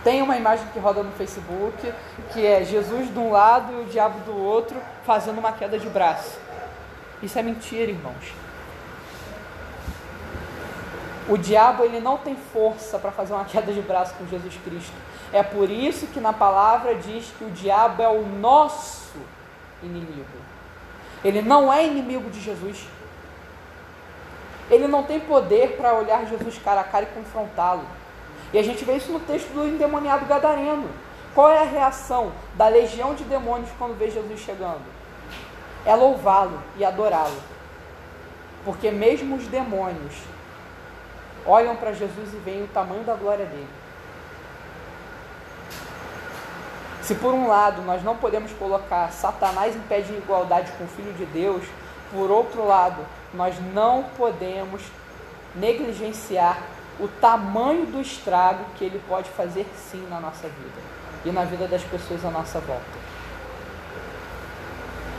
Tem 0.05 0.21
uma 0.21 0.37
imagem 0.37 0.66
que 0.73 0.79
roda 0.79 1.03
no 1.03 1.12
Facebook 1.12 1.92
que 2.33 2.45
é 2.45 2.64
Jesus 2.64 3.12
de 3.12 3.18
um 3.18 3.31
lado 3.31 3.73
e 3.73 3.83
o 3.83 3.85
diabo 3.85 4.18
do 4.21 4.37
outro 4.37 4.77
fazendo 5.05 5.38
uma 5.38 5.53
queda 5.53 5.79
de 5.79 5.88
braço. 5.88 6.38
Isso 7.23 7.38
é 7.38 7.42
mentira, 7.42 7.90
irmãos. 7.90 8.42
O 11.29 11.37
diabo 11.37 11.85
ele 11.85 12.01
não 12.01 12.19
tem 12.19 12.35
força 12.35 12.99
para 12.99 13.13
fazer 13.13 13.33
uma 13.33 13.45
queda 13.45 13.73
de 13.73 13.81
braço 13.81 14.15
com 14.15 14.27
Jesus 14.27 14.55
Cristo. 14.65 14.93
É 15.33 15.43
por 15.43 15.71
isso 15.71 16.09
que 16.09 16.21
na 16.21 16.33
palavra 16.33 16.95
diz 16.97 17.33
que 17.39 17.45
o 17.45 17.51
diabo 17.51 18.03
é 18.03 18.09
o 18.09 18.27
nosso 18.27 19.19
inimigo. 19.83 20.27
Ele 21.25 21.41
não 21.41 21.73
é 21.73 21.87
inimigo 21.87 22.29
de 22.31 22.41
Jesus. 22.41 22.85
Ele 24.69 24.89
não 24.89 25.05
tem 25.05 25.21
poder 25.21 25.77
para 25.77 25.95
olhar 25.95 26.27
Jesus 26.27 26.59
cara 26.59 26.81
a 26.81 26.85
cara 26.85 27.05
e 27.05 27.15
confrontá-lo. 27.15 27.85
E 28.53 28.59
a 28.59 28.63
gente 28.63 28.85
vê 28.85 28.97
isso 28.97 29.13
no 29.13 29.21
texto 29.21 29.49
do 29.53 29.67
endemoniado 29.67 30.27
gadareno. 30.27 30.89
Qual 31.35 31.51
é 31.51 31.61
a 31.61 31.65
reação 31.65 32.33
da 32.55 32.69
legião 32.69 33.15
de 33.15 33.25
demônios 33.25 33.71
quando 33.79 33.97
vê 33.97 34.11
Jesus 34.11 34.41
chegando? 34.41 34.83
É 35.87 35.95
louvá-lo 35.95 36.61
e 36.77 36.85
adorá-lo. 36.85 37.41
Porque 38.65 38.91
mesmo 38.91 39.37
os 39.37 39.47
demônios 39.47 40.15
olham 41.47 41.77
para 41.77 41.93
Jesus 41.93 42.33
e 42.33 42.37
veem 42.37 42.65
o 42.65 42.69
tamanho 42.69 43.05
da 43.05 43.15
glória 43.15 43.47
dele. 43.47 43.69
Se 47.03 47.15
por 47.17 47.35
um 47.35 47.49
lado 47.49 47.83
nós 47.83 48.03
não 48.03 48.17
podemos 48.17 48.53
colocar 48.53 49.11
Satanás 49.11 49.75
em 49.75 49.81
pé 49.81 50.01
de 50.01 50.13
igualdade 50.13 50.71
com 50.73 50.85
o 50.85 50.89
Filho 50.89 51.13
de 51.15 51.27
Deus, 51.27 51.65
por 52.13 52.31
outro 52.31 52.65
lado, 52.65 53.05
nós 53.35 53.57
não 53.75 54.05
podemos 54.17 54.83
negligenciar 55.55 56.59
o 57.01 57.09
tamanho 57.09 57.87
do 57.87 58.01
estrago 58.01 58.65
que 58.77 58.85
ele 58.85 59.03
pode 59.09 59.29
fazer 59.31 59.67
sim 59.77 60.07
na 60.09 60.21
nossa 60.21 60.47
vida 60.47 60.81
e 61.25 61.31
na 61.31 61.45
vida 61.45 61.67
das 61.67 61.83
pessoas 61.83 62.25
à 62.25 62.31
nossa 62.31 62.61
volta. 62.61 62.83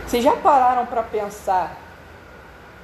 Vocês 0.08 0.24
já 0.24 0.36
pararam 0.36 0.86
para 0.86 1.02
pensar 1.02 1.76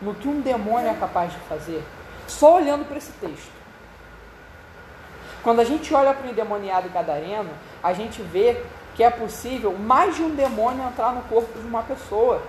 no 0.02 0.16
que 0.16 0.28
um 0.28 0.42
demônio 0.42 0.90
é 0.90 0.94
capaz 0.96 1.32
de 1.32 1.40
fazer? 1.42 1.84
Só 2.30 2.58
olhando 2.58 2.86
para 2.86 2.98
esse 2.98 3.12
texto. 3.14 3.52
Quando 5.44 5.62
a 5.62 5.64
gente 5.64 5.94
olha 5.94 6.14
para 6.14 6.28
o 6.28 6.30
endemoniado 6.30 6.90
gadareno, 6.90 7.50
a 7.82 7.92
gente 7.92 8.22
vê 8.22 8.62
que 8.96 9.04
é 9.04 9.10
possível 9.10 9.76
mais 9.78 10.16
de 10.16 10.22
um 10.22 10.36
demônio 10.36 10.84
entrar 10.84 11.14
no 11.14 11.22
corpo 11.24 11.58
de 11.60 11.66
uma 11.66 11.82
pessoa. 11.82 12.42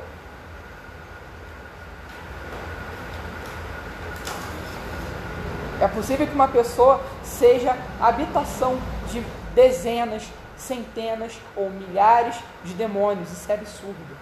É 5.80 5.88
possível 5.88 6.26
que 6.26 6.34
uma 6.34 6.48
pessoa 6.48 7.00
seja 7.24 7.74
habitação 7.98 8.78
de 9.10 9.24
dezenas, 9.54 10.24
centenas 10.58 11.38
ou 11.56 11.70
milhares 11.70 12.36
de 12.64 12.74
demônios. 12.74 13.32
Isso 13.32 13.50
é 13.50 13.54
absurdo. 13.54 14.16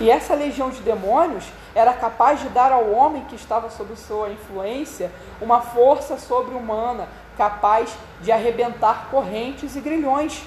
E 0.00 0.10
essa 0.10 0.34
legião 0.34 0.70
de 0.70 0.80
demônios 0.80 1.44
era 1.74 1.92
capaz 1.92 2.40
de 2.40 2.48
dar 2.48 2.72
ao 2.72 2.90
homem 2.90 3.24
que 3.24 3.36
estava 3.36 3.70
sob 3.70 3.94
sua 3.96 4.30
influência 4.30 5.10
uma 5.40 5.60
força 5.60 6.18
sobre-humana, 6.18 7.08
capaz 7.36 7.96
de 8.20 8.32
arrebentar 8.32 9.08
correntes 9.10 9.76
e 9.76 9.80
grilhões. 9.80 10.42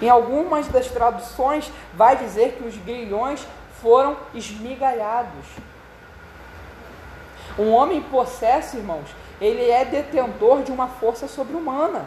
Em 0.00 0.08
algumas 0.08 0.68
das 0.68 0.88
traduções, 0.88 1.70
vai 1.94 2.16
dizer 2.16 2.52
que 2.52 2.64
os 2.64 2.76
grilhões 2.76 3.46
foram 3.80 4.16
esmigalhados. 4.34 5.46
Um 7.58 7.72
homem 7.72 8.02
possesso, 8.02 8.76
irmãos, 8.76 9.06
ele 9.40 9.70
é 9.70 9.84
detentor 9.84 10.62
de 10.62 10.70
uma 10.70 10.86
força 10.86 11.26
sobre-humana. 11.26 12.04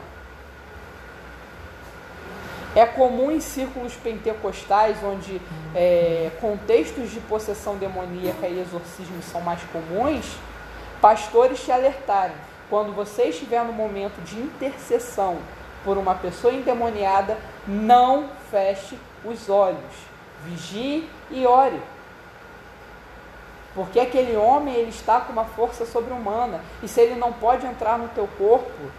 É 2.76 2.86
comum 2.86 3.32
em 3.32 3.40
círculos 3.40 3.94
pentecostais, 3.96 4.98
onde 5.04 5.42
é, 5.76 6.32
contextos 6.40 7.10
de 7.10 7.20
possessão 7.22 7.78
demoníaca 7.78 8.48
e 8.48 8.60
exorcismo 8.60 9.22
são 9.24 9.42
mais 9.42 9.62
comuns, 9.72 10.26
pastores 11.02 11.64
te 11.64 11.72
alertarem. 11.72 12.36
Quando 12.70 12.94
você 12.94 13.24
estiver 13.24 13.64
no 13.64 13.74
momento 13.74 14.22
de 14.24 14.40
intercessão 14.40 15.38
por 15.84 15.98
uma 15.98 16.14
pessoa 16.14 16.54
endemoniada, 16.54 17.38
não 17.68 18.30
feche 18.52 18.98
os 19.26 19.50
olhos. 19.50 20.10
Vigie 20.46 21.10
e 21.32 21.46
ore. 21.46 21.82
Porque 23.74 24.00
aquele 24.00 24.36
homem 24.36 24.76
ele 24.76 24.90
está 24.90 25.22
com 25.22 25.32
uma 25.32 25.46
força 25.46 25.86
sobre-humana 25.86 26.62
e 26.84 26.88
se 26.88 27.02
ele 27.02 27.16
não 27.16 27.32
pode 27.32 27.66
entrar 27.66 27.98
no 27.98 28.08
teu 28.10 28.28
corpo, 28.38 28.92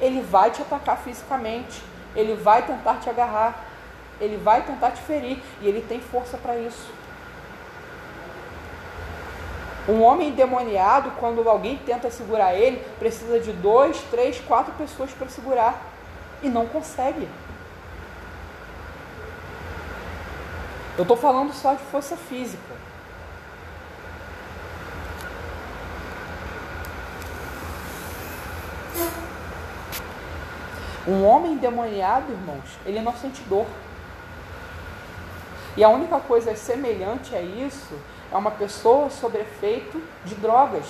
ele 0.00 0.20
vai 0.20 0.50
te 0.50 0.62
atacar 0.62 0.98
fisicamente, 0.98 1.82
ele 2.14 2.34
vai 2.34 2.62
tentar 2.62 2.96
te 2.96 3.08
agarrar, 3.08 3.64
ele 4.20 4.36
vai 4.36 4.62
tentar 4.62 4.90
te 4.90 5.02
ferir 5.02 5.42
e 5.60 5.68
ele 5.68 5.80
tem 5.80 6.00
força 6.00 6.36
para 6.36 6.56
isso. 6.56 6.90
Um 9.88 10.00
homem 10.02 10.28
endemoniado, 10.28 11.10
quando 11.18 11.48
alguém 11.48 11.76
tenta 11.76 12.08
segurar 12.10 12.54
ele, 12.54 12.78
precisa 12.98 13.40
de 13.40 13.52
dois, 13.52 14.00
três, 14.10 14.38
quatro 14.40 14.72
pessoas 14.74 15.10
para 15.10 15.28
segurar 15.28 15.80
e 16.40 16.48
não 16.48 16.66
consegue. 16.66 17.28
Eu 20.96 21.02
estou 21.02 21.16
falando 21.16 21.52
só 21.52 21.74
de 21.74 21.82
força 21.84 22.16
física. 22.16 22.82
Um 31.06 31.24
homem 31.24 31.54
endemoniado, 31.54 32.30
irmãos, 32.30 32.78
ele 32.86 33.00
não 33.00 33.12
sente 33.14 33.42
dor. 33.42 33.66
E 35.76 35.82
a 35.82 35.88
única 35.88 36.20
coisa 36.20 36.54
semelhante 36.54 37.34
a 37.34 37.40
isso 37.40 37.98
é 38.30 38.36
uma 38.36 38.50
pessoa 38.50 39.10
sob 39.10 39.38
efeito 39.38 40.02
de 40.24 40.34
drogas. 40.34 40.84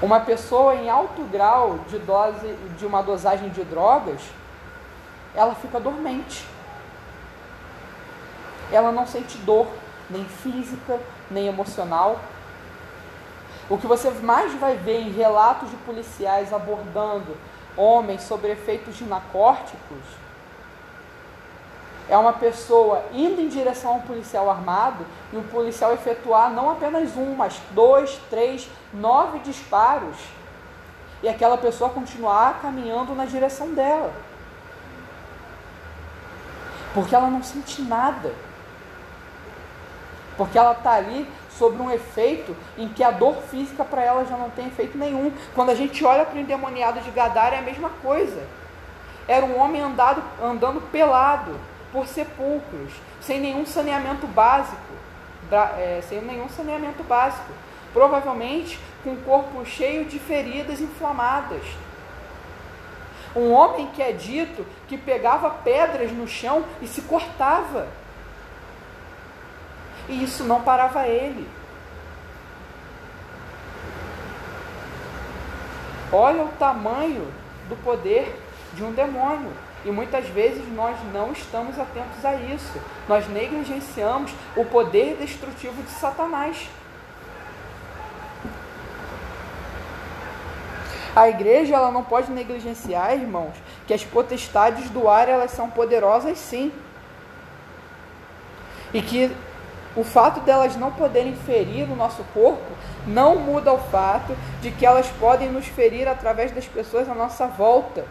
Uma 0.00 0.20
pessoa 0.20 0.74
em 0.74 0.90
alto 0.90 1.22
grau 1.24 1.78
de 1.88 1.98
dose 1.98 2.54
de 2.76 2.84
uma 2.84 3.02
dosagem 3.02 3.48
de 3.50 3.64
drogas, 3.64 4.20
ela 5.34 5.54
fica 5.54 5.80
dormente. 5.80 6.44
Ela 8.70 8.90
não 8.92 9.06
sente 9.06 9.38
dor, 9.38 9.66
nem 10.10 10.24
física, 10.24 11.00
nem 11.30 11.46
emocional. 11.46 12.18
O 13.68 13.78
que 13.78 13.86
você 13.86 14.10
mais 14.10 14.52
vai 14.54 14.76
ver 14.76 15.00
em 15.00 15.10
relatos 15.10 15.70
de 15.70 15.76
policiais 15.76 16.52
abordando 16.52 17.36
homens 17.76 18.22
sobre 18.22 18.50
efeitos 18.50 18.96
de 18.96 19.04
narcóticos 19.04 20.22
é 22.08 22.16
uma 22.18 22.32
pessoa 22.32 23.04
indo 23.12 23.40
em 23.40 23.48
direção 23.48 23.92
a 23.92 23.94
um 23.94 24.00
policial 24.00 24.50
armado 24.50 25.06
e 25.32 25.36
o 25.36 25.42
policial 25.44 25.92
efetuar 25.94 26.50
não 26.50 26.70
apenas 26.70 27.16
um, 27.16 27.34
mas 27.34 27.60
dois, 27.70 28.20
três, 28.28 28.68
nove 28.92 29.38
disparos 29.38 30.16
e 31.22 31.28
aquela 31.28 31.56
pessoa 31.56 31.90
continuar 31.90 32.60
caminhando 32.60 33.14
na 33.14 33.24
direção 33.24 33.72
dela. 33.72 34.12
Porque 36.92 37.14
ela 37.14 37.28
não 37.28 37.42
sente 37.42 37.80
nada. 37.80 38.34
Porque 40.36 40.58
ela 40.58 40.72
está 40.72 40.92
ali 40.92 41.26
sobre 41.58 41.82
um 41.82 41.90
efeito 41.90 42.56
em 42.76 42.88
que 42.88 43.02
a 43.02 43.10
dor 43.10 43.36
física 43.50 43.84
para 43.84 44.02
ela 44.02 44.24
já 44.24 44.36
não 44.36 44.50
tem 44.50 44.66
efeito 44.66 44.96
nenhum. 44.96 45.32
Quando 45.54 45.70
a 45.70 45.74
gente 45.74 46.04
olha 46.04 46.24
para 46.24 46.36
o 46.36 46.40
endemoniado 46.40 47.00
de 47.00 47.10
Gadara 47.10 47.56
é 47.56 47.58
a 47.58 47.62
mesma 47.62 47.90
coisa. 48.02 48.42
Era 49.28 49.44
um 49.44 49.58
homem 49.58 49.80
andado, 49.80 50.22
andando 50.42 50.80
pelado 50.90 51.58
por 51.92 52.06
sepulcros, 52.06 52.92
sem 53.20 53.40
nenhum 53.40 53.64
saneamento 53.66 54.26
básico, 54.26 54.80
é, 55.50 56.00
sem 56.08 56.20
nenhum 56.22 56.48
saneamento 56.48 57.02
básico. 57.02 57.52
Provavelmente 57.92 58.80
com 59.04 59.12
o 59.12 59.22
corpo 59.22 59.64
cheio 59.66 60.04
de 60.04 60.18
feridas 60.18 60.80
inflamadas. 60.80 61.62
Um 63.34 63.52
homem 63.52 63.88
que 63.88 64.02
é 64.02 64.12
dito 64.12 64.64
que 64.88 64.96
pegava 64.96 65.50
pedras 65.50 66.12
no 66.12 66.26
chão 66.26 66.64
e 66.80 66.86
se 66.86 67.02
cortava 67.02 67.88
e 70.08 70.22
isso 70.22 70.44
não 70.44 70.62
parava 70.62 71.06
ele. 71.06 71.48
Olha 76.12 76.44
o 76.44 76.48
tamanho 76.58 77.26
do 77.68 77.76
poder 77.76 78.38
de 78.74 78.84
um 78.84 78.92
demônio. 78.92 79.52
E 79.84 79.90
muitas 79.90 80.26
vezes 80.28 80.62
nós 80.72 80.96
não 81.12 81.32
estamos 81.32 81.78
atentos 81.78 82.24
a 82.24 82.34
isso. 82.34 82.80
Nós 83.08 83.26
negligenciamos 83.28 84.32
o 84.56 84.64
poder 84.64 85.16
destrutivo 85.16 85.82
de 85.82 85.90
Satanás. 85.90 86.68
A 91.14 91.28
igreja 91.28 91.74
ela 91.74 91.90
não 91.90 92.04
pode 92.04 92.30
negligenciar, 92.30 93.12
irmãos, 93.12 93.54
que 93.86 93.92
as 93.92 94.04
potestades 94.04 94.88
do 94.90 95.08
ar 95.08 95.28
elas 95.28 95.50
são 95.50 95.68
poderosas 95.68 96.38
sim. 96.38 96.72
E 98.94 99.02
que 99.02 99.34
o 99.94 100.02
fato 100.02 100.40
delas 100.40 100.74
não 100.76 100.90
poderem 100.90 101.36
ferir 101.36 101.90
o 101.90 101.96
nosso 101.96 102.24
corpo 102.32 102.72
não 103.06 103.36
muda 103.36 103.72
o 103.72 103.78
fato 103.78 104.34
de 104.62 104.70
que 104.70 104.86
elas 104.86 105.06
podem 105.20 105.50
nos 105.50 105.66
ferir 105.66 106.08
através 106.08 106.50
das 106.50 106.66
pessoas 106.66 107.08
à 107.08 107.14
nossa 107.14 107.46
volta. 107.46 108.04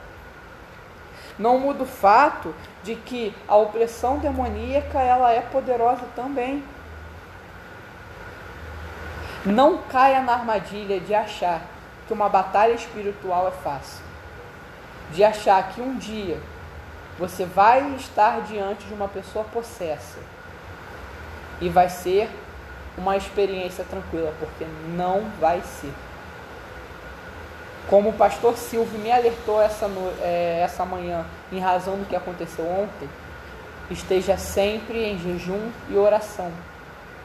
Não 1.40 1.58
muda 1.58 1.84
o 1.84 1.88
fato 1.88 2.54
de 2.84 2.96
que 2.96 3.34
a 3.48 3.56
opressão 3.56 4.20
demoníaca 4.20 5.00
ela 5.00 5.32
é 5.32 5.42
poderosa 5.42 6.04
também. 6.16 6.64
Não 9.44 9.80
caia 9.80 10.22
na 10.22 10.34
armadilha 10.34 11.00
de 11.00 11.16
achar 11.16 11.62
que 12.06 12.14
uma 12.14 12.30
batalha 12.30 12.74
espiritual 12.74 13.48
é 13.48 13.52
fácil. 13.52 14.04
De 15.12 15.24
achar 15.24 15.70
que 15.70 15.82
um 15.82 15.98
dia 15.98 16.38
você 17.18 17.44
vai 17.44 17.96
estar 17.96 18.42
diante 18.42 18.86
de 18.86 18.94
uma 18.94 19.08
pessoa 19.08 19.44
possessa 19.46 20.20
e 21.62 21.70
vai 21.70 21.88
ser 21.88 22.30
uma 22.98 23.16
experiência 23.16 23.86
tranquila, 23.86 24.34
porque 24.40 24.66
não 24.96 25.24
vai 25.40 25.62
ser. 25.62 25.94
Como 27.88 28.10
o 28.10 28.14
pastor 28.14 28.58
Silvio 28.58 29.00
me 29.00 29.12
alertou 29.12 29.62
essa, 29.62 29.88
no, 29.88 30.12
é, 30.22 30.62
essa 30.62 30.86
manhã, 30.86 31.26
em 31.52 31.60
razão 31.60 31.98
do 31.98 32.06
que 32.06 32.16
aconteceu 32.16 32.66
ontem, 32.66 33.08
esteja 33.90 34.38
sempre 34.38 35.04
em 35.04 35.18
jejum 35.18 35.72
e 35.90 35.96
oração. 35.96 36.52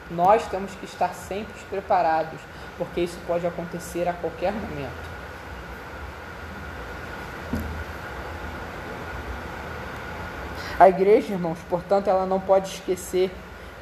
Nós 0.09 0.45
temos 0.47 0.71
que 0.75 0.85
estar 0.85 1.13
sempre 1.13 1.53
preparados, 1.69 2.39
porque 2.77 3.01
isso 3.01 3.17
pode 3.27 3.45
acontecer 3.45 4.07
a 4.07 4.13
qualquer 4.13 4.53
momento. 4.53 5.17
A 10.79 10.87
igreja, 10.89 11.33
irmãos, 11.33 11.57
portanto, 11.69 12.07
ela 12.07 12.25
não 12.25 12.39
pode 12.39 12.69
esquecer 12.69 13.31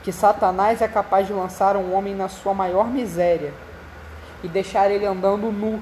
que 0.06 0.12
Satanás 0.12 0.84
é 0.84 0.88
capaz 0.88 1.26
de 1.26 1.34
lançar 1.34 1.76
um 1.76 1.92
homem 1.92 2.14
na 2.14 2.30
sua 2.30 2.54
maior 2.54 2.88
miséria 2.88 3.52
e 4.44 4.48
deixar 4.48 4.92
ele 4.92 5.04
andando 5.04 5.52
nu, 5.52 5.82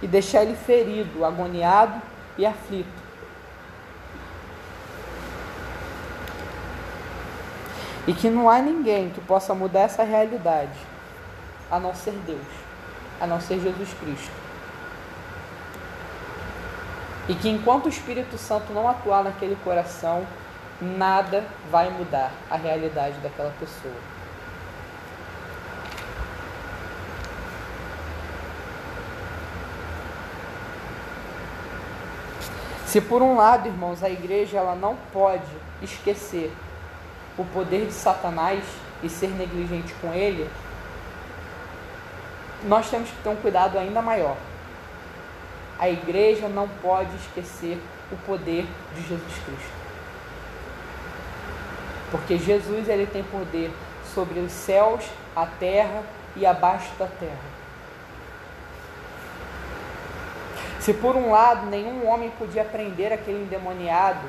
e 0.00 0.06
deixar 0.06 0.40
ele 0.40 0.56
ferido, 0.56 1.22
agoniado 1.22 2.00
e 2.38 2.46
aflito. 2.46 2.88
E 8.06 8.14
que 8.14 8.30
não 8.30 8.48
há 8.48 8.58
ninguém 8.58 9.10
que 9.10 9.20
possa 9.20 9.54
mudar 9.54 9.80
essa 9.80 10.02
realidade, 10.02 10.78
a 11.70 11.78
não 11.78 11.94
ser 11.94 12.12
Deus, 12.26 12.40
a 13.20 13.26
não 13.26 13.38
ser 13.38 13.60
Jesus 13.60 13.92
Cristo. 14.00 14.32
E 17.28 17.34
que 17.34 17.50
enquanto 17.50 17.84
o 17.84 17.90
Espírito 17.90 18.38
Santo 18.38 18.72
não 18.72 18.88
atuar 18.88 19.24
naquele 19.24 19.56
coração, 19.62 20.26
nada 20.80 21.44
vai 21.70 21.90
mudar 21.90 22.32
a 22.50 22.56
realidade 22.56 23.18
daquela 23.20 23.52
pessoa. 23.58 23.94
Se 32.86 33.02
por 33.02 33.20
um 33.20 33.36
lado, 33.36 33.68
irmãos, 33.68 34.02
a 34.02 34.08
igreja 34.08 34.56
ela 34.56 34.74
não 34.74 34.96
pode 35.12 35.44
esquecer 35.82 36.50
o 37.36 37.44
poder 37.44 37.86
de 37.86 37.92
Satanás 37.92 38.64
e 39.02 39.10
ser 39.10 39.28
negligente 39.28 39.92
com 40.00 40.12
ele, 40.12 40.48
nós 42.64 42.88
temos 42.88 43.10
que 43.10 43.22
ter 43.22 43.28
um 43.28 43.36
cuidado 43.36 43.78
ainda 43.78 44.00
maior. 44.00 44.36
A 45.78 45.88
igreja 45.88 46.48
não 46.48 46.66
pode 46.66 47.14
esquecer 47.16 47.78
o 48.10 48.16
poder 48.26 48.66
de 48.94 49.02
Jesus 49.02 49.34
Cristo. 49.44 49.77
Porque 52.10 52.38
Jesus 52.38 52.88
ele 52.88 53.06
tem 53.06 53.22
poder 53.22 53.70
sobre 54.14 54.40
os 54.40 54.52
céus, 54.52 55.04
a 55.36 55.46
terra 55.46 56.02
e 56.36 56.46
abaixo 56.46 56.90
da 56.98 57.06
terra. 57.06 57.58
Se 60.80 60.94
por 60.94 61.16
um 61.16 61.30
lado 61.30 61.66
nenhum 61.66 62.06
homem 62.08 62.30
podia 62.38 62.64
prender 62.64 63.12
aquele 63.12 63.42
endemoniado, 63.42 64.26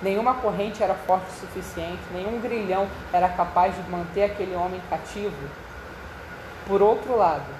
nenhuma 0.00 0.34
corrente 0.34 0.82
era 0.82 0.94
forte 0.94 1.26
o 1.28 1.40
suficiente, 1.40 2.00
nenhum 2.12 2.40
grilhão 2.40 2.86
era 3.12 3.28
capaz 3.28 3.74
de 3.74 3.90
manter 3.90 4.24
aquele 4.24 4.54
homem 4.54 4.80
cativo, 4.88 5.48
por 6.66 6.80
outro 6.82 7.16
lado, 7.16 7.52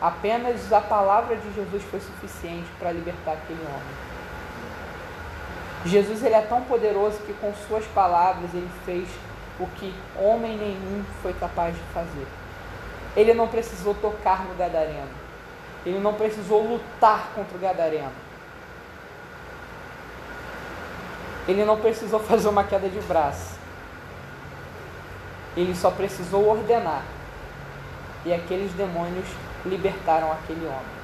apenas 0.00 0.72
a 0.72 0.80
palavra 0.80 1.36
de 1.36 1.54
Jesus 1.54 1.82
foi 1.84 2.00
suficiente 2.00 2.68
para 2.78 2.92
libertar 2.92 3.32
aquele 3.32 3.60
homem. 3.60 4.08
Jesus 5.88 6.22
ele 6.22 6.34
é 6.34 6.42
tão 6.42 6.60
poderoso 6.62 7.18
que 7.20 7.32
com 7.34 7.52
suas 7.66 7.84
palavras 7.86 8.52
ele 8.52 8.70
fez 8.84 9.08
o 9.58 9.66
que 9.66 9.92
homem 10.16 10.56
nenhum 10.56 11.04
foi 11.22 11.32
capaz 11.32 11.74
de 11.74 11.82
fazer. 11.94 12.26
Ele 13.16 13.32
não 13.32 13.48
precisou 13.48 13.94
tocar 13.94 14.44
no 14.44 14.54
gadareno. 14.54 15.08
Ele 15.86 15.98
não 15.98 16.14
precisou 16.14 16.62
lutar 16.62 17.30
contra 17.34 17.56
o 17.56 17.60
gadareno. 17.60 18.12
Ele 21.48 21.64
não 21.64 21.78
precisou 21.78 22.20
fazer 22.20 22.48
uma 22.48 22.64
queda 22.64 22.88
de 22.88 23.00
braço. 23.00 23.58
Ele 25.56 25.74
só 25.74 25.90
precisou 25.90 26.46
ordenar. 26.46 27.02
E 28.26 28.32
aqueles 28.34 28.72
demônios 28.74 29.26
libertaram 29.64 30.30
aquele 30.30 30.66
homem. 30.66 30.98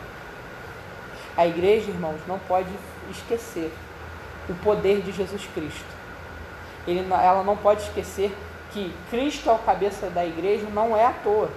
A 1.36 1.46
igreja, 1.46 1.90
irmãos, 1.90 2.20
não 2.28 2.38
pode 2.40 2.68
esquecer 3.10 3.72
o 4.48 4.54
poder 4.54 5.00
de 5.00 5.12
Jesus 5.12 5.46
Cristo. 5.54 5.94
Ele, 6.86 7.00
ela 7.12 7.42
não 7.42 7.56
pode 7.56 7.82
esquecer 7.82 8.34
que 8.72 8.92
Cristo 9.10 9.48
é 9.48 9.52
o 9.52 9.58
cabeça 9.58 10.10
da 10.10 10.24
igreja 10.24 10.66
não 10.72 10.96
é 10.96 11.06
à 11.06 11.12
toa. 11.12 11.48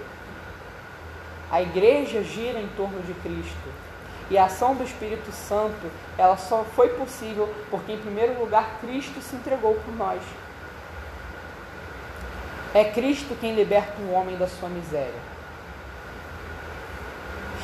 A 1.52 1.62
igreja 1.62 2.24
gira 2.24 2.60
em 2.60 2.68
torno 2.70 3.02
de 3.02 3.14
Cristo. 3.16 3.88
E 4.30 4.38
a 4.38 4.46
ação 4.46 4.76
do 4.76 4.84
Espírito 4.84 5.32
Santo, 5.32 5.90
ela 6.18 6.36
só 6.36 6.64
foi 6.76 6.90
possível 6.90 7.54
porque, 7.72 7.94
em 7.94 7.98
primeiro 7.98 8.40
lugar, 8.40 8.78
Cristo 8.82 9.22
se 9.22 9.36
entregou 9.36 9.76
por 9.76 9.96
nós. 9.96 10.22
É 12.74 12.84
Cristo 12.84 13.36
quem 13.40 13.56
liberta 13.56 13.94
um 14.02 14.14
homem 14.14 14.38
da 14.38 14.48
sua 14.48 14.68
miséria. 14.68 15.38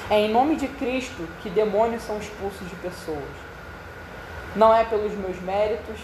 É 0.09 0.19
em 0.19 0.31
nome 0.31 0.55
de 0.55 0.67
Cristo 0.67 1.27
que 1.41 1.49
demônios 1.49 2.03
são 2.03 2.17
expulsos 2.17 2.67
de 2.69 2.75
pessoas. 2.77 3.52
Não 4.55 4.73
é 4.73 4.83
pelos 4.83 5.13
meus 5.13 5.41
méritos, 5.41 5.99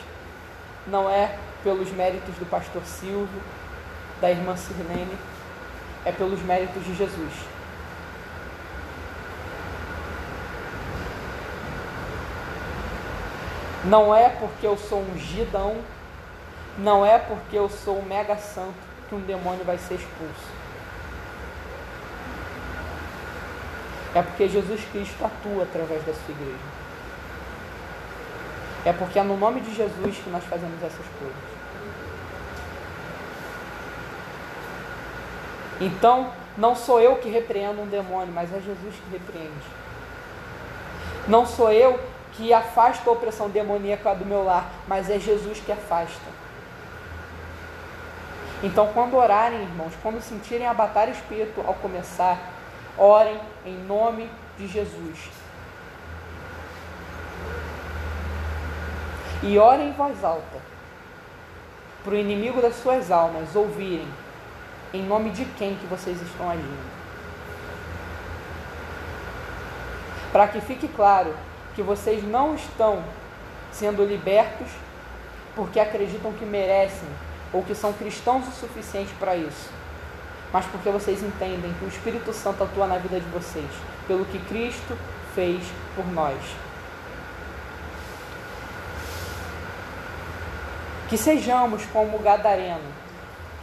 não 0.88 1.09
é 1.09 1.38
pelos 1.63 1.91
méritos 1.91 2.35
do 2.35 2.49
pastor 2.49 2.81
Silvio, 2.83 3.41
da 4.19 4.31
irmã 4.31 4.55
Sirlene, 4.55 5.17
é 6.03 6.12
pelos 6.12 6.41
méritos 6.41 6.83
de 6.83 6.95
Jesus. 6.95 7.33
Não 13.85 14.13
é 14.13 14.29
porque 14.29 14.65
eu 14.67 14.77
sou 14.77 14.99
um 14.99 15.17
gidão, 15.17 15.77
não 16.77 17.05
é 17.05 17.17
porque 17.17 17.57
eu 17.57 17.69
sou 17.69 17.99
um 17.99 18.05
mega 18.05 18.35
santo 18.38 18.73
que 19.07 19.15
um 19.15 19.21
demônio 19.21 19.63
vai 19.63 19.77
ser 19.77 19.95
expulso. 19.95 20.59
É 24.13 24.21
porque 24.21 24.49
Jesus 24.49 24.81
Cristo 24.91 25.23
atua 25.23 25.63
através 25.63 26.03
da 26.03 26.13
sua 26.13 26.33
igreja. 26.33 26.78
É 28.85 28.93
porque 28.93 29.19
é 29.19 29.23
no 29.23 29.37
nome 29.37 29.61
de 29.61 29.75
Jesus 29.75 30.17
que 30.17 30.29
nós 30.29 30.43
fazemos 30.45 30.81
essas 30.81 31.05
coisas. 31.19 31.59
Então, 35.81 36.31
não 36.57 36.75
sou 36.75 36.99
eu 36.99 37.15
que 37.17 37.29
repreendo 37.29 37.81
um 37.81 37.87
demônio, 37.87 38.33
mas 38.33 38.53
é 38.53 38.59
Jesus 38.59 38.95
que 38.95 39.11
repreende. 39.11 39.67
Não 41.27 41.45
sou 41.45 41.71
eu 41.71 41.99
que 42.33 42.53
afasta 42.53 43.09
a 43.09 43.13
opressão 43.13 43.49
demoníaca 43.49 44.13
do 44.15 44.25
meu 44.25 44.43
lar, 44.43 44.69
mas 44.87 45.09
é 45.09 45.19
Jesus 45.19 45.59
que 45.59 45.71
afasta. 45.71 46.39
Então, 48.61 48.89
quando 48.93 49.15
orarem, 49.15 49.61
irmãos, 49.61 49.93
quando 50.01 50.21
sentirem 50.21 50.67
a 50.67 50.73
batalha 50.73 51.11
espírito 51.11 51.63
ao 51.65 51.73
começar, 51.75 52.37
orem 52.97 53.39
em 53.65 53.77
nome 53.85 54.29
de 54.57 54.67
Jesus. 54.67 55.38
E 59.41 59.58
orem 59.58 59.89
em 59.89 59.93
voz 59.93 60.21
alta, 60.23 60.60
para 62.04 62.13
o 62.13 62.17
inimigo 62.17 62.62
das 62.62 62.75
suas 62.75 63.10
almas 63.10 63.56
ouvirem 63.56 64.08
em 64.93 65.04
nome 65.04 65.30
de 65.30 65.45
quem 65.45 65.75
que 65.75 65.86
vocês 65.86 66.21
estão 66.21 66.49
agindo. 66.49 66.89
Para 70.32 70.47
que 70.47 70.60
fique 70.60 70.88
claro 70.89 71.34
que 71.75 71.82
vocês 71.82 72.23
não 72.23 72.56
estão 72.56 73.04
sendo 73.71 74.04
libertos 74.04 74.67
porque 75.56 75.80
acreditam 75.80 76.34
que 76.34 76.45
merecem 76.45 77.08
ou 77.54 77.63
que 77.63 77.73
são 77.73 77.93
cristãos 77.93 78.47
o 78.47 78.52
suficiente 78.52 79.13
para 79.19 79.36
isso, 79.36 79.69
mas 80.52 80.65
porque 80.65 80.89
vocês 80.89 81.23
entendem 81.23 81.73
que 81.80 81.86
o 81.86 81.88
Espírito 81.88 82.34
Santo 82.34 82.63
atua 82.63 82.88
na 82.88 82.97
vida 82.97 83.19
de 83.19 83.30
vocês, 83.30 83.69
pelo 84.08 84.25
que 84.25 84.39
Cristo 84.39 84.97
fez 85.34 85.63
por 85.95 86.06
nós. 86.08 86.39
Que 91.09 91.17
sejamos 91.17 91.83
como 91.87 92.19
Gadareno, 92.19 92.93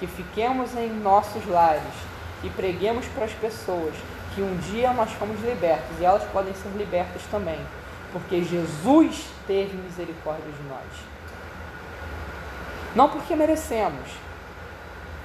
que 0.00 0.06
fiquemos 0.06 0.74
em 0.74 0.90
nossos 0.90 1.46
lares 1.46 1.82
e 2.42 2.50
preguemos 2.50 3.06
para 3.06 3.24
as 3.24 3.32
pessoas 3.32 3.94
que 4.34 4.42
um 4.42 4.56
dia 4.56 4.92
nós 4.92 5.10
fomos 5.12 5.40
libertos 5.42 5.98
e 5.98 6.04
elas 6.04 6.22
podem 6.24 6.52
ser 6.54 6.68
libertas 6.76 7.22
também, 7.30 7.58
porque 8.12 8.42
Jesus 8.42 9.26
teve 9.46 9.76
misericórdia 9.76 10.44
de 10.44 10.68
nós. 10.68 11.06
Não 12.94 13.08
porque 13.08 13.34
merecemos, 13.34 14.10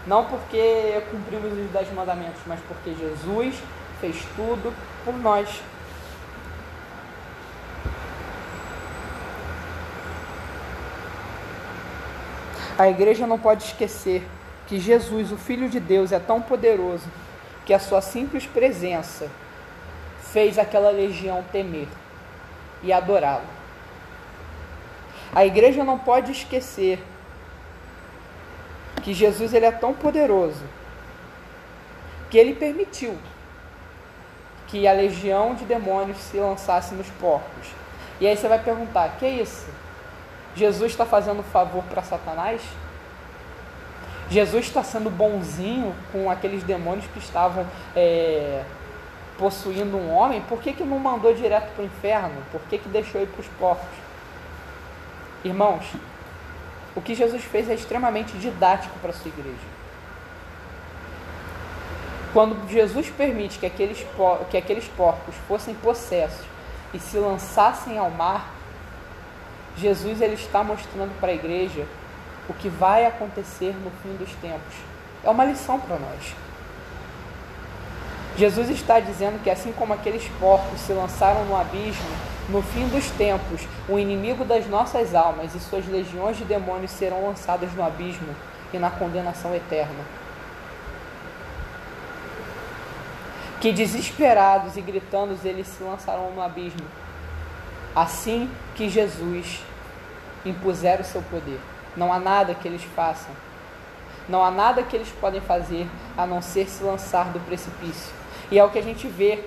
não 0.06 0.26
porque 0.26 1.04
cumprimos 1.12 1.52
os 1.58 1.72
dez 1.72 1.92
mandamentos, 1.94 2.42
mas 2.46 2.60
porque 2.68 2.94
Jesus 2.94 3.56
fez 4.00 4.16
tudo 4.36 4.74
por 5.04 5.14
nós. 5.18 5.50
A 12.82 12.90
igreja 12.90 13.28
não 13.28 13.38
pode 13.38 13.66
esquecer 13.66 14.28
que 14.66 14.80
Jesus, 14.80 15.32
o 15.32 15.38
Filho 15.38 15.70
de 15.70 15.80
Deus, 15.80 16.12
é 16.12 16.18
tão 16.18 16.42
poderoso 16.42 17.06
que 17.64 17.76
a 17.76 17.80
sua 17.80 18.02
simples 18.02 18.48
presença 18.48 19.30
fez 20.34 20.58
aquela 20.58 20.90
legião 20.90 21.46
temer 21.52 21.88
e 22.82 22.92
adorá-lo. 22.92 23.46
A 25.32 25.46
igreja 25.46 25.84
não 25.84 26.00
pode 26.00 26.32
esquecer 26.32 26.98
que 29.04 29.14
Jesus 29.14 29.54
ele 29.54 29.68
é 29.68 29.72
tão 29.72 29.94
poderoso 29.94 30.64
que 32.32 32.38
ele 32.40 32.56
permitiu 32.56 33.16
que 34.70 34.88
a 34.88 34.92
legião 34.92 35.54
de 35.54 35.66
demônios 35.66 36.18
se 36.18 36.38
lançasse 36.38 36.96
nos 36.96 37.10
porcos. 37.12 37.68
E 38.20 38.26
aí 38.26 38.36
você 38.36 38.48
vai 38.48 38.58
perguntar: 38.58 39.18
que 39.20 39.26
é 39.26 39.30
isso? 39.30 39.68
Jesus 40.56 40.92
está 40.92 41.06
fazendo 41.06 41.44
favor 41.44 41.84
para 41.86 42.02
Satanás? 42.02 42.62
Jesus 44.32 44.66
está 44.68 44.82
sendo 44.82 45.10
bonzinho 45.10 45.94
com 46.10 46.32
aqueles 46.32 46.64
demônios 46.64 47.06
que 47.08 47.20
estavam 47.20 47.68
é, 47.94 48.64
possuindo 49.38 49.98
um 49.98 50.10
homem? 50.10 50.42
Por 50.48 50.62
que, 50.62 50.72
que 50.72 50.86
não 50.86 50.98
mandou 50.98 51.34
direto 51.34 51.70
para 51.76 51.84
o 51.84 51.86
inferno? 51.86 52.42
Por 52.50 52.62
que, 52.70 52.78
que 52.78 52.88
deixou 52.88 53.22
ir 53.22 53.28
para 53.28 53.42
os 53.42 53.48
porcos? 53.60 53.90
Irmãos, 55.44 55.84
o 56.96 57.02
que 57.02 57.14
Jesus 57.14 57.44
fez 57.44 57.70
é 57.70 57.74
extremamente 57.74 58.32
didático 58.38 58.98
para 59.00 59.10
a 59.10 59.14
sua 59.14 59.28
igreja. 59.28 59.82
Quando 62.32 62.70
Jesus 62.70 63.10
permite 63.10 63.60
que 63.60 63.66
aqueles, 63.66 64.06
que 64.50 64.56
aqueles 64.56 64.88
porcos 64.96 65.36
fossem 65.46 65.76
possessos 65.76 66.46
e 66.94 67.00
se 67.00 67.18
lançassem 67.18 67.98
ao 67.98 68.10
mar, 68.10 68.50
Jesus 69.76 70.22
ele 70.22 70.36
está 70.36 70.64
mostrando 70.64 71.14
para 71.20 71.32
a 71.32 71.36
igreja 71.36 71.86
o 72.50 72.54
que 72.54 72.70
vai 72.70 73.06
acontecer 73.06 73.76
no 73.84 73.92
fim 74.02 74.16
dos 74.18 74.32
tempos. 74.36 74.76
É 75.24 75.30
uma 75.30 75.46
lição 75.46 75.80
para 75.80 75.98
nós. 75.98 76.36
Jesus 78.38 78.70
está 78.70 79.00
dizendo 79.00 79.42
que 79.44 79.50
assim 79.50 79.72
como 79.74 79.94
aqueles 79.94 80.28
porcos 80.40 80.80
se 80.80 80.94
lançaram 80.94 81.46
no 81.46 81.56
abismo, 81.56 82.10
No 82.50 82.62
fim 82.62 82.86
dos 82.90 83.10
tempos, 83.12 83.62
o 83.88 83.98
inimigo 83.98 84.44
das 84.44 84.68
nossas 84.68 85.16
almas 85.16 85.56
e 85.56 85.60
suas 85.60 85.88
legiões 85.88 86.38
de 86.38 86.44
demônios 86.44 86.92
serão 86.92 87.26
lançados 87.26 87.72
no 87.74 87.84
abismo 87.84 88.36
e 88.74 88.78
na 88.78 88.90
condenação 88.90 89.56
eterna. 89.56 90.04
Que 93.62 93.72
desesperados 93.72 94.76
e 94.76 94.82
gritando 94.82 95.38
eles 95.46 95.68
se 95.68 95.82
lançarão 95.82 96.32
no 96.32 96.42
abismo, 96.42 96.86
assim 97.96 98.50
que 98.76 98.90
Jesus 98.90 99.64
impuser 100.46 101.00
o 101.00 101.06
seu 101.06 101.22
poder. 101.22 101.60
Não 101.96 102.12
há 102.12 102.20
nada 102.20 102.54
que 102.56 102.68
eles 102.68 102.84
façam, 102.84 103.32
não 104.30 104.44
há 104.44 104.52
nada 104.52 104.84
que 104.84 104.96
eles 104.96 105.10
podem 105.10 105.42
fazer 105.42 105.88
a 106.18 106.26
não 106.26 106.42
ser 106.42 106.68
se 106.70 106.84
lançar 106.84 107.26
do 107.32 107.40
precipício. 107.42 108.14
E 108.50 108.58
é 108.58 108.64
o 108.64 108.70
que 108.70 108.80
a 108.80 108.84
gente 108.84 109.08
vê 109.08 109.44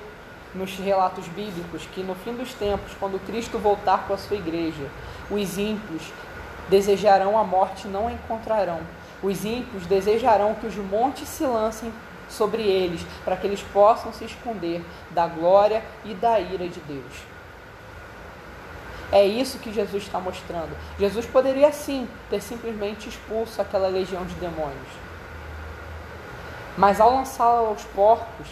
nos 0.55 0.77
relatos 0.77 1.27
bíblicos 1.29 1.87
que 1.93 2.03
no 2.03 2.15
fim 2.15 2.35
dos 2.35 2.55
tempos, 2.55 2.93
quando 2.99 3.25
Cristo 3.27 3.59
voltar 3.59 4.07
com 4.07 4.15
a 4.15 4.19
sua 4.19 4.37
igreja, 4.37 4.89
os 5.31 5.59
ímpios 5.59 6.13
desejarão 6.69 7.39
a 7.39 7.45
morte 7.45 7.87
e 7.87 7.91
não 7.91 8.09
a 8.09 8.13
encontrarão. 8.13 8.81
Os 9.23 9.45
ímpios 9.45 9.87
desejarão 9.87 10.55
que 10.55 10.67
os 10.67 10.77
montes 10.77 11.29
se 11.29 11.45
lancem 11.45 11.93
sobre 12.29 12.63
eles, 12.63 13.05
para 13.25 13.37
que 13.37 13.47
eles 13.47 13.63
possam 13.73 14.13
se 14.13 14.25
esconder 14.25 14.83
da 15.11 15.27
glória 15.27 15.83
e 16.05 16.15
da 16.15 16.39
ira 16.41 16.69
de 16.69 16.81
Deus. 16.81 17.34
É 19.13 19.25
isso 19.25 19.59
que 19.59 19.73
Jesus 19.73 20.03
está 20.03 20.19
mostrando. 20.19 20.77
Jesus 20.99 21.27
poderia 21.27 21.71
sim 21.73 22.09
ter 22.31 22.41
simplesmente 22.41 23.09
expulso 23.09 23.61
aquela 23.61 23.89
legião 23.89 24.25
de 24.25 24.35
demônios. 24.35 24.89
Mas 26.77 27.01
ao 27.01 27.15
lançá-la 27.15 27.69
aos 27.69 27.85
porcos, 27.85 28.49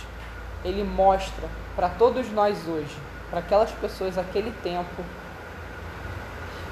ele 0.65 0.85
mostra 0.85 1.49
para 1.75 1.89
todos 1.89 2.31
nós 2.31 2.69
hoje, 2.69 2.97
para 3.31 3.41
aquelas 3.41 3.71
pessoas 3.73 4.17
naquele 4.17 4.53
tempo, 4.63 5.05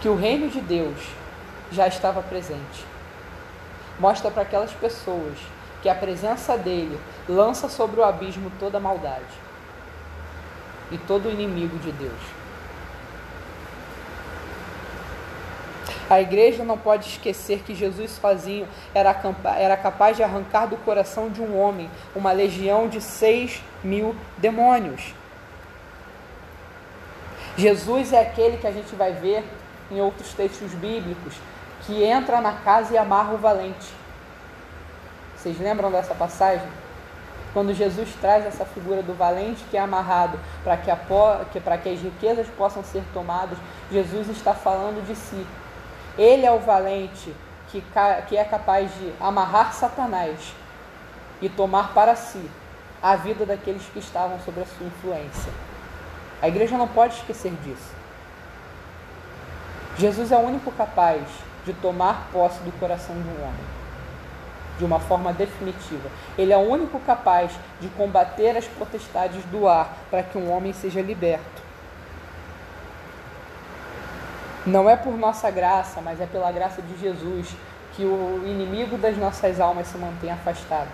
que 0.00 0.08
o 0.08 0.14
reino 0.14 0.48
de 0.48 0.60
Deus 0.60 0.98
já 1.72 1.88
estava 1.88 2.22
presente. 2.22 2.84
Mostra 3.98 4.30
para 4.30 4.42
aquelas 4.42 4.72
pessoas 4.72 5.38
que 5.82 5.88
a 5.88 5.94
presença 5.94 6.56
dele 6.56 6.98
lança 7.28 7.68
sobre 7.68 8.00
o 8.00 8.04
abismo 8.04 8.52
toda 8.58 8.78
a 8.78 8.80
maldade 8.80 9.24
e 10.90 10.98
todo 10.98 11.26
o 11.26 11.32
inimigo 11.32 11.78
de 11.78 11.92
Deus. 11.92 12.39
A 16.10 16.20
igreja 16.20 16.64
não 16.64 16.76
pode 16.76 17.06
esquecer 17.06 17.60
que 17.60 17.72
Jesus 17.72 18.10
sozinho 18.10 18.66
era, 18.92 19.14
capaz 19.76 20.16
de 20.16 20.24
arrancar 20.24 20.66
do 20.66 20.76
coração 20.78 21.30
de 21.30 21.40
um 21.40 21.56
homem 21.56 21.88
uma 22.16 22.32
legião 22.32 22.88
de 22.88 23.00
seis 23.00 23.62
mil 23.84 24.16
demônios. 24.36 25.14
Jesus 27.56 28.12
é 28.12 28.20
aquele 28.20 28.56
que 28.56 28.66
a 28.66 28.72
gente 28.72 28.92
vai 28.96 29.12
ver 29.12 29.44
em 29.88 30.00
outros 30.00 30.34
textos 30.34 30.72
bíblicos 30.74 31.34
que 31.86 32.02
entra 32.02 32.40
na 32.40 32.54
casa 32.54 32.92
e 32.92 32.98
amarra 32.98 33.34
o 33.34 33.38
valente. 33.38 33.92
Vocês 35.36 35.60
lembram 35.60 35.92
dessa 35.92 36.14
passagem? 36.14 36.66
Quando 37.52 37.72
Jesus 37.72 38.08
traz 38.20 38.44
essa 38.46 38.64
figura 38.64 39.02
do 39.02 39.14
valente 39.14 39.64
que 39.70 39.76
é 39.76 39.80
amarrado 39.80 40.38
para 40.64 40.76
que, 40.76 40.90
que, 41.52 41.60
que 41.60 41.88
as 41.88 42.00
riquezas 42.00 42.48
possam 42.56 42.82
ser 42.82 43.02
tomadas, 43.12 43.58
Jesus 43.92 44.28
está 44.28 44.54
falando 44.54 45.04
de 45.06 45.14
si. 45.14 45.46
Ele 46.18 46.44
é 46.44 46.50
o 46.50 46.58
valente 46.58 47.34
que, 47.68 47.82
que 48.28 48.36
é 48.36 48.44
capaz 48.44 48.90
de 48.94 49.12
amarrar 49.20 49.72
Satanás 49.72 50.54
e 51.40 51.48
tomar 51.48 51.94
para 51.94 52.14
si 52.16 52.50
a 53.02 53.16
vida 53.16 53.46
daqueles 53.46 53.84
que 53.86 53.98
estavam 53.98 54.38
sob 54.40 54.60
a 54.60 54.66
sua 54.66 54.86
influência. 54.86 55.52
A 56.42 56.48
igreja 56.48 56.76
não 56.76 56.88
pode 56.88 57.14
esquecer 57.14 57.52
disso. 57.62 57.94
Jesus 59.96 60.32
é 60.32 60.36
o 60.36 60.40
único 60.40 60.70
capaz 60.72 61.22
de 61.64 61.72
tomar 61.74 62.28
posse 62.32 62.60
do 62.60 62.72
coração 62.78 63.14
de 63.14 63.28
um 63.28 63.42
homem 63.42 63.80
de 64.80 64.84
uma 64.86 64.98
forma 64.98 65.32
definitiva. 65.32 66.08
Ele 66.36 66.52
é 66.52 66.56
o 66.56 66.60
único 66.60 66.98
capaz 67.00 67.52
de 67.80 67.88
combater 67.90 68.56
as 68.56 68.66
potestades 68.66 69.44
do 69.44 69.68
ar 69.68 69.94
para 70.10 70.22
que 70.22 70.38
um 70.38 70.50
homem 70.50 70.72
seja 70.72 71.02
liberto. 71.02 71.59
Não 74.70 74.88
é 74.88 74.94
por 74.94 75.18
nossa 75.18 75.50
graça, 75.50 76.00
mas 76.00 76.20
é 76.20 76.26
pela 76.26 76.52
graça 76.52 76.80
de 76.80 76.96
Jesus 76.96 77.48
que 77.96 78.04
o 78.04 78.40
inimigo 78.46 78.96
das 78.96 79.16
nossas 79.16 79.58
almas 79.58 79.88
se 79.88 79.98
mantém 79.98 80.30
afastado. 80.30 80.88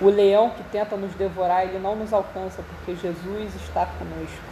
O 0.00 0.08
leão 0.08 0.50
que 0.50 0.64
tenta 0.64 0.96
nos 0.96 1.14
devorar, 1.14 1.62
ele 1.62 1.78
não 1.78 1.94
nos 1.94 2.12
alcança 2.12 2.60
porque 2.62 3.00
Jesus 3.00 3.54
está 3.54 3.86
conosco. 3.86 4.50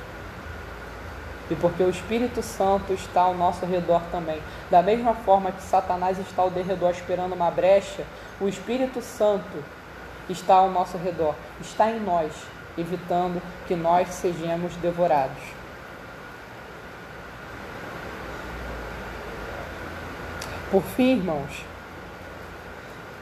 E 1.51 1.57
porque 1.57 1.83
o 1.83 1.91
Espírito 1.91 2.41
Santo 2.41 2.93
está 2.93 3.23
ao 3.23 3.35
nosso 3.35 3.67
redor 3.67 4.03
também. 4.13 4.41
Da 4.71 4.81
mesma 4.81 5.15
forma 5.15 5.51
que 5.51 5.63
Satanás 5.63 6.21
está 6.21 6.43
ao 6.43 6.51
derredor 6.51 6.91
esperando 6.91 7.33
uma 7.33 7.51
brecha, 7.51 8.05
o 8.41 8.47
Espírito 8.47 9.03
Santo 9.03 9.65
está 10.31 10.55
ao 10.55 10.71
nosso 10.71 10.97
redor, 10.99 11.35
está 11.61 11.91
em 11.91 11.99
nós, 11.99 12.33
evitando 12.77 13.43
que 13.67 13.75
nós 13.75 14.07
sejamos 14.11 14.77
devorados. 14.77 15.58
Por 20.71 20.83
fim, 20.83 21.17
irmãos, 21.17 21.65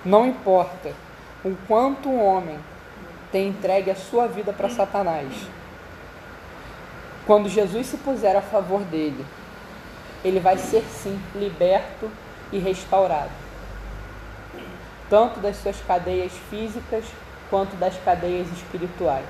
não 0.05 0.27
importa 0.27 0.93
o 1.45 1.57
quanto 1.69 2.09
um 2.09 2.25
homem 2.25 2.59
tem 3.31 3.49
entregue 3.49 3.91
a 3.91 3.95
sua 3.95 4.27
vida 4.27 4.53
para 4.53 4.69
Satanás, 4.69 5.33
quando 7.25 7.49
Jesus 7.49 7.87
se 7.87 7.97
puser 7.99 8.37
a 8.37 8.43
favor 8.43 8.81
dele, 8.83 9.25
ele 10.25 10.41
vai 10.41 10.59
ser 10.59 10.83
sim 10.83 11.21
liberto 11.37 12.11
e 12.51 12.59
restaurado, 12.59 13.31
tanto 15.09 15.39
das 15.39 15.57
suas 15.57 15.81
cadeias 15.83 16.33
físicas 16.51 17.05
quanto 17.49 17.77
das 17.77 17.97
cadeias 18.05 18.49
espirituais. 18.51 19.27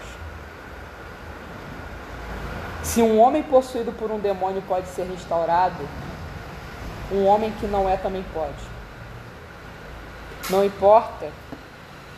Se 2.83 3.03
um 3.03 3.19
homem 3.19 3.43
possuído 3.43 3.93
por 3.93 4.11
um 4.11 4.19
demônio 4.19 4.62
pode 4.67 4.89
ser 4.89 5.05
restaurado, 5.05 5.87
um 7.11 7.25
homem 7.27 7.53
que 7.53 7.67
não 7.67 7.89
é 7.89 7.97
também 7.97 8.25
pode. 8.35 8.77
Não 10.51 10.65
importa 10.65 11.31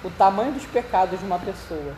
o 0.02 0.10
tamanho 0.10 0.52
dos 0.52 0.64
pecados 0.64 1.18
de 1.18 1.26
uma 1.26 1.38
pessoa, 1.38 1.92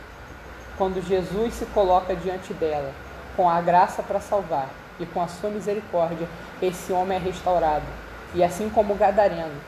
quando 0.77 1.07
Jesus 1.07 1.55
se 1.55 1.67
coloca 1.67 2.17
diante 2.17 2.53
dela, 2.55 2.93
com 3.37 3.49
a 3.49 3.61
graça 3.61 4.03
para 4.03 4.21
salvar 4.21 4.69
e 4.99 5.07
com 5.07 5.23
a 5.23 5.29
sua 5.29 5.51
misericórdia, 5.51 6.29
esse 6.61 6.93
homem 6.93 7.17
é 7.17 7.21
restaurado. 7.21 7.87
E 8.35 8.43
assim 8.43 8.69
como 8.69 8.95
o 8.95 8.97
gadareno, 8.97 9.61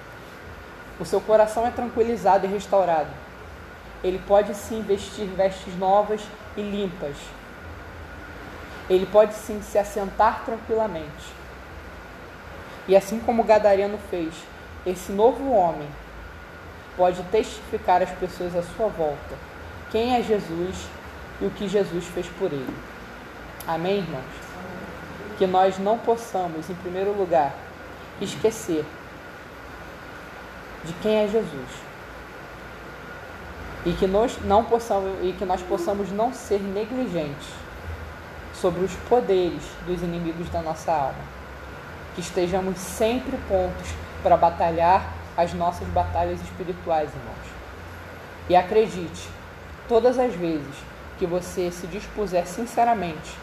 o 0.98 1.04
seu 1.04 1.20
coração 1.20 1.66
é 1.66 1.70
tranquilizado 1.70 2.46
e 2.46 2.50
restaurado. 2.50 3.10
Ele 4.02 4.20
pode 4.26 4.54
sim 4.54 4.82
vestir 4.82 5.26
vestes 5.26 5.76
novas 5.78 6.22
e 6.56 6.62
limpas. 6.62 7.16
Ele 8.90 9.06
pode 9.06 9.34
sim 9.34 9.62
se 9.62 9.78
assentar 9.78 10.42
tranquilamente 10.44 11.41
e 12.88 12.96
assim 12.96 13.20
como 13.20 13.44
Gadareno 13.44 13.98
fez, 14.10 14.34
esse 14.84 15.12
novo 15.12 15.50
homem 15.52 15.88
pode 16.96 17.22
testificar 17.24 18.02
às 18.02 18.10
pessoas 18.10 18.56
à 18.56 18.62
sua 18.62 18.88
volta 18.88 19.52
quem 19.92 20.16
é 20.16 20.22
Jesus 20.22 20.88
e 21.40 21.44
o 21.44 21.50
que 21.50 21.68
Jesus 21.68 22.06
fez 22.06 22.26
por 22.38 22.50
ele. 22.50 22.74
Amém, 23.66 23.98
irmãos? 23.98 24.24
Que 25.36 25.46
nós 25.46 25.78
não 25.78 25.98
possamos, 25.98 26.70
em 26.70 26.74
primeiro 26.74 27.12
lugar, 27.12 27.54
esquecer 28.20 28.84
de 30.82 30.92
quem 30.94 31.16
é 31.16 31.28
Jesus. 31.28 31.68
E 33.84 33.92
que 33.92 34.06
nós 34.06 34.38
não 34.44 34.64
possamos 34.64 35.12
e 35.22 35.32
que 35.32 35.44
nós 35.44 35.60
possamos 35.62 36.10
não 36.10 36.32
ser 36.32 36.60
negligentes 36.60 37.48
sobre 38.54 38.82
os 38.82 38.94
poderes 39.08 39.62
dos 39.86 40.02
inimigos 40.02 40.48
da 40.48 40.62
nossa 40.62 40.90
alma 40.90 41.41
que 42.14 42.20
estejamos 42.20 42.78
sempre 42.78 43.36
prontos 43.48 43.88
para 44.22 44.36
batalhar 44.36 45.12
as 45.36 45.52
nossas 45.54 45.88
batalhas 45.88 46.40
espirituais, 46.40 47.10
irmãos. 47.10 47.52
E 48.48 48.56
acredite, 48.56 49.28
todas 49.88 50.18
as 50.18 50.34
vezes 50.34 50.74
que 51.18 51.26
você 51.26 51.70
se 51.70 51.86
dispuser 51.86 52.46
sinceramente 52.46 53.36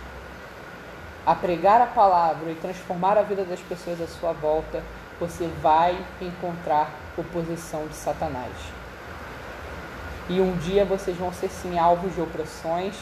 a 1.26 1.36
pregar 1.36 1.82
a 1.82 1.86
palavra 1.86 2.52
e 2.52 2.56
transformar 2.56 3.18
a 3.18 3.22
vida 3.22 3.44
das 3.44 3.60
pessoas 3.60 4.02
à 4.02 4.08
sua 4.08 4.34
volta, 4.34 4.82
você 5.20 5.48
vai 5.62 5.98
encontrar 6.22 6.92
oposição 7.18 7.88
de 7.88 7.96
Satanás. 7.96 8.54
E 10.30 10.40
um 10.40 10.56
dia 10.58 10.86
vocês 10.86 11.18
vão 11.18 11.34
ser 11.34 11.50
sim 11.50 11.78
alvos 11.78 12.14
de 12.14 12.22
opressões, 12.22 12.96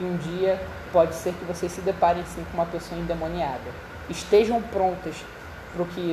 e 0.00 0.04
um 0.04 0.16
dia 0.16 0.60
pode 0.92 1.14
ser 1.14 1.34
que 1.34 1.44
vocês 1.44 1.70
se 1.70 1.80
deparem 1.82 2.24
sim 2.24 2.44
com 2.50 2.56
uma 2.56 2.66
pessoa 2.66 2.98
endemoniada 2.98 3.91
estejam 4.08 4.60
prontas 4.62 5.14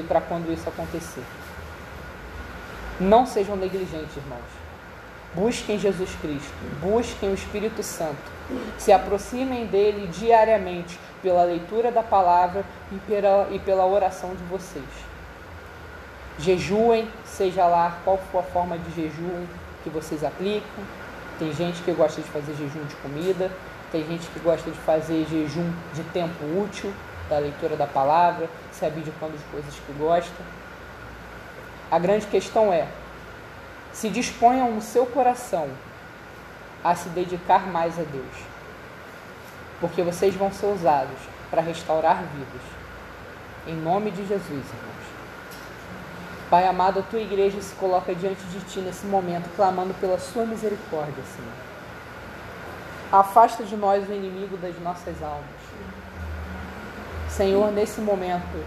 para 0.07 0.21
quando 0.21 0.51
isso 0.51 0.67
acontecer. 0.67 1.23
Não 2.99 3.25
sejam 3.25 3.55
negligentes, 3.55 4.15
irmãos. 4.17 4.59
Busquem 5.33 5.77
Jesus 5.77 6.09
Cristo, 6.21 6.53
busquem 6.81 7.29
o 7.29 7.35
Espírito 7.35 7.83
Santo, 7.83 8.17
se 8.79 8.91
aproximem 8.91 9.67
dele 9.67 10.07
diariamente 10.07 10.99
pela 11.21 11.43
leitura 11.43 11.91
da 11.91 12.01
palavra 12.01 12.65
e 12.91 12.95
pela, 13.07 13.47
e 13.51 13.59
pela 13.59 13.85
oração 13.85 14.31
de 14.31 14.43
vocês. 14.45 14.83
Jejuem, 16.39 17.07
seja 17.25 17.67
lá 17.67 17.99
qual 18.03 18.17
for 18.31 18.39
a 18.39 18.43
forma 18.43 18.77
de 18.77 18.95
jejum 18.95 19.45
que 19.83 19.89
vocês 19.89 20.23
aplicam. 20.23 20.83
Tem 21.37 21.53
gente 21.53 21.81
que 21.83 21.91
gosta 21.91 22.21
de 22.21 22.27
fazer 22.29 22.53
jejum 22.55 22.83
de 22.85 22.95
comida, 22.95 23.51
tem 23.91 24.05
gente 24.05 24.27
que 24.27 24.39
gosta 24.39 24.69
de 24.71 24.77
fazer 24.79 25.25
jejum 25.29 25.71
de 25.93 26.03
tempo 26.05 26.43
útil, 26.59 26.91
da 27.30 27.38
leitura 27.38 27.75
da 27.75 27.86
palavra, 27.86 28.49
se 28.71 28.86
abdicando 28.86 29.38
de 29.38 29.43
coisas 29.45 29.73
que 29.73 29.93
gosta. 29.93 30.43
A 31.91 31.99
grande 31.99 32.25
questão 32.27 32.73
é: 32.73 32.88
se 33.93 34.09
disponham 34.09 34.71
no 34.71 34.82
seu 34.82 35.05
coração 35.05 35.69
a 36.84 36.95
se 36.95 37.09
dedicar 37.09 37.67
mais 37.67 37.99
a 37.99 38.03
Deus, 38.03 38.36
porque 39.80 40.01
vocês 40.01 40.34
vão 40.36 40.51
ser 40.51 40.67
usados 40.67 41.17
para 41.49 41.61
restaurar 41.61 42.23
vidas. 42.23 42.61
Em 43.67 43.75
nome 43.75 44.11
de 44.11 44.25
Jesus, 44.25 44.49
irmãos. 44.49 44.99
Pai 46.49 46.65
amado, 46.65 46.99
a 46.99 47.03
tua 47.03 47.19
igreja 47.19 47.61
se 47.61 47.75
coloca 47.75 48.15
diante 48.15 48.41
de 48.45 48.59
ti 48.61 48.80
nesse 48.80 49.05
momento, 49.05 49.47
clamando 49.55 49.93
pela 49.95 50.17
sua 50.17 50.45
misericórdia, 50.45 51.23
Senhor. 51.36 51.53
Afasta 53.11 53.63
de 53.63 53.75
nós 53.75 54.07
o 54.07 54.13
inimigo 54.13 54.57
das 54.57 54.80
nossas 54.80 55.21
almas. 55.21 55.59
Senhor, 57.30 57.71
nesse 57.71 58.01
momento, 58.01 58.65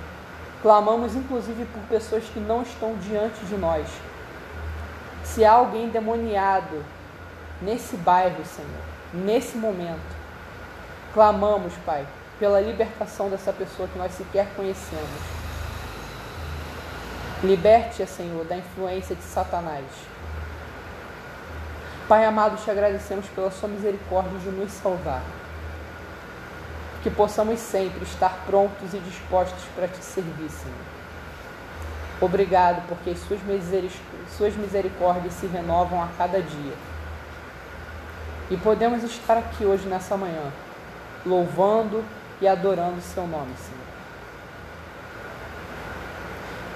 clamamos 0.62 1.14
inclusive 1.16 1.64
por 1.66 1.82
pessoas 1.88 2.24
que 2.24 2.38
não 2.38 2.62
estão 2.62 2.94
diante 2.96 3.44
de 3.44 3.56
nós. 3.56 3.86
Se 5.24 5.44
há 5.44 5.52
alguém 5.52 5.88
demoniado 5.88 6.84
nesse 7.60 7.96
bairro, 7.96 8.44
Senhor, 8.44 8.70
nesse 9.12 9.58
momento, 9.58 10.00
clamamos, 11.12 11.72
Pai, 11.84 12.06
pela 12.38 12.60
libertação 12.60 13.28
dessa 13.28 13.52
pessoa 13.52 13.88
que 13.88 13.98
nós 13.98 14.12
sequer 14.12 14.46
conhecemos. 14.54 15.20
Liberte-a, 17.42 18.06
Senhor, 18.06 18.44
da 18.44 18.56
influência 18.56 19.16
de 19.16 19.22
Satanás. 19.22 19.84
Pai 22.08 22.24
amado, 22.24 22.56
te 22.62 22.70
agradecemos 22.70 23.26
pela 23.28 23.50
sua 23.50 23.68
misericórdia 23.68 24.38
de 24.38 24.48
nos 24.50 24.70
salvar 24.70 25.22
que 27.02 27.10
possamos 27.10 27.58
sempre 27.58 28.02
estar 28.04 28.44
prontos 28.46 28.94
e 28.94 28.98
dispostos 28.98 29.64
para 29.74 29.88
te 29.88 29.98
servir, 29.98 30.48
Senhor. 30.48 30.76
Obrigado, 32.20 32.86
porque 32.86 33.16
suas 33.16 34.54
misericórdias 34.54 35.34
se 35.34 35.46
renovam 35.46 36.00
a 36.00 36.08
cada 36.16 36.40
dia. 36.40 36.74
E 38.48 38.56
podemos 38.56 39.02
estar 39.02 39.36
aqui 39.36 39.64
hoje 39.64 39.88
nessa 39.88 40.16
manhã, 40.16 40.52
louvando 41.26 42.04
e 42.40 42.46
adorando 42.46 42.98
o 42.98 43.02
seu 43.02 43.26
nome, 43.26 43.52
Senhor. 43.56 43.82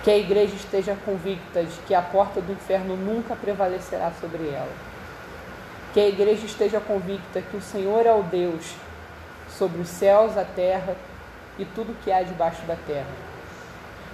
Que 0.03 0.11
a 0.11 0.19
igreja 0.19 0.57
esteja 0.57 0.97
convicta 1.05 1.63
de 1.63 1.79
que 1.87 1.95
a 1.95 2.03
porta 2.03 2.41
do 2.41 2.53
inferno 2.53 2.97
nunca 2.97 3.37
prevalecerá 3.37 4.11
sobre 4.21 4.49
ela. 4.49 4.73
Que 5.95 6.01
a 6.01 6.09
igreja 6.09 6.47
esteja 6.47 6.81
convicta 6.81 7.41
que 7.41 7.57
o 7.57 7.63
Senhor 7.63 8.05
é 8.05 8.13
o 8.13 8.25
Deus 8.25 8.75
sobre 9.59 9.81
os 9.81 9.89
céus, 9.89 10.37
a 10.37 10.45
terra 10.45 10.97
e 11.59 11.65
tudo 11.65 11.97
que 12.05 12.13
há 12.13 12.23
debaixo 12.23 12.63
da 12.67 12.77
terra. 12.87 13.27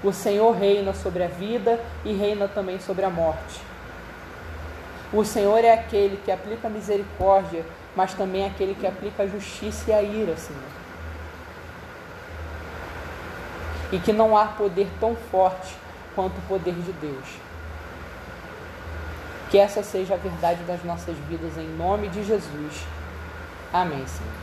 O 0.02 0.12
Senhor 0.12 0.50
reina 0.52 0.92
sobre 0.92 1.22
a 1.22 1.28
vida 1.28 1.78
e 2.04 2.12
reina 2.12 2.48
também 2.48 2.80
sobre 2.80 3.04
a 3.04 3.10
morte. 3.10 3.60
O 5.12 5.24
Senhor 5.24 5.62
é 5.64 5.72
aquele 5.72 6.16
que 6.24 6.32
aplica 6.32 6.66
a 6.66 6.70
misericórdia, 6.70 7.64
mas 7.94 8.14
também 8.14 8.44
é 8.44 8.46
aquele 8.46 8.74
que 8.74 8.86
aplica 8.86 9.22
a 9.22 9.26
justiça 9.26 9.90
e 9.90 9.92
a 9.92 10.02
ira, 10.02 10.36
Senhor. 10.36 10.62
E 13.92 13.98
que 13.98 14.12
não 14.12 14.36
há 14.36 14.46
poder 14.46 14.88
tão 14.98 15.14
forte 15.14 15.76
quanto 16.14 16.38
o 16.38 16.42
poder 16.48 16.74
de 16.74 16.92
Deus. 16.92 17.26
Que 19.50 19.58
essa 19.58 19.82
seja 19.82 20.14
a 20.14 20.16
verdade 20.16 20.62
das 20.64 20.82
nossas 20.82 21.16
vidas, 21.28 21.58
em 21.58 21.68
nome 21.76 22.08
de 22.08 22.24
Jesus. 22.24 22.86
Amém, 23.70 24.06
Senhor. 24.06 24.41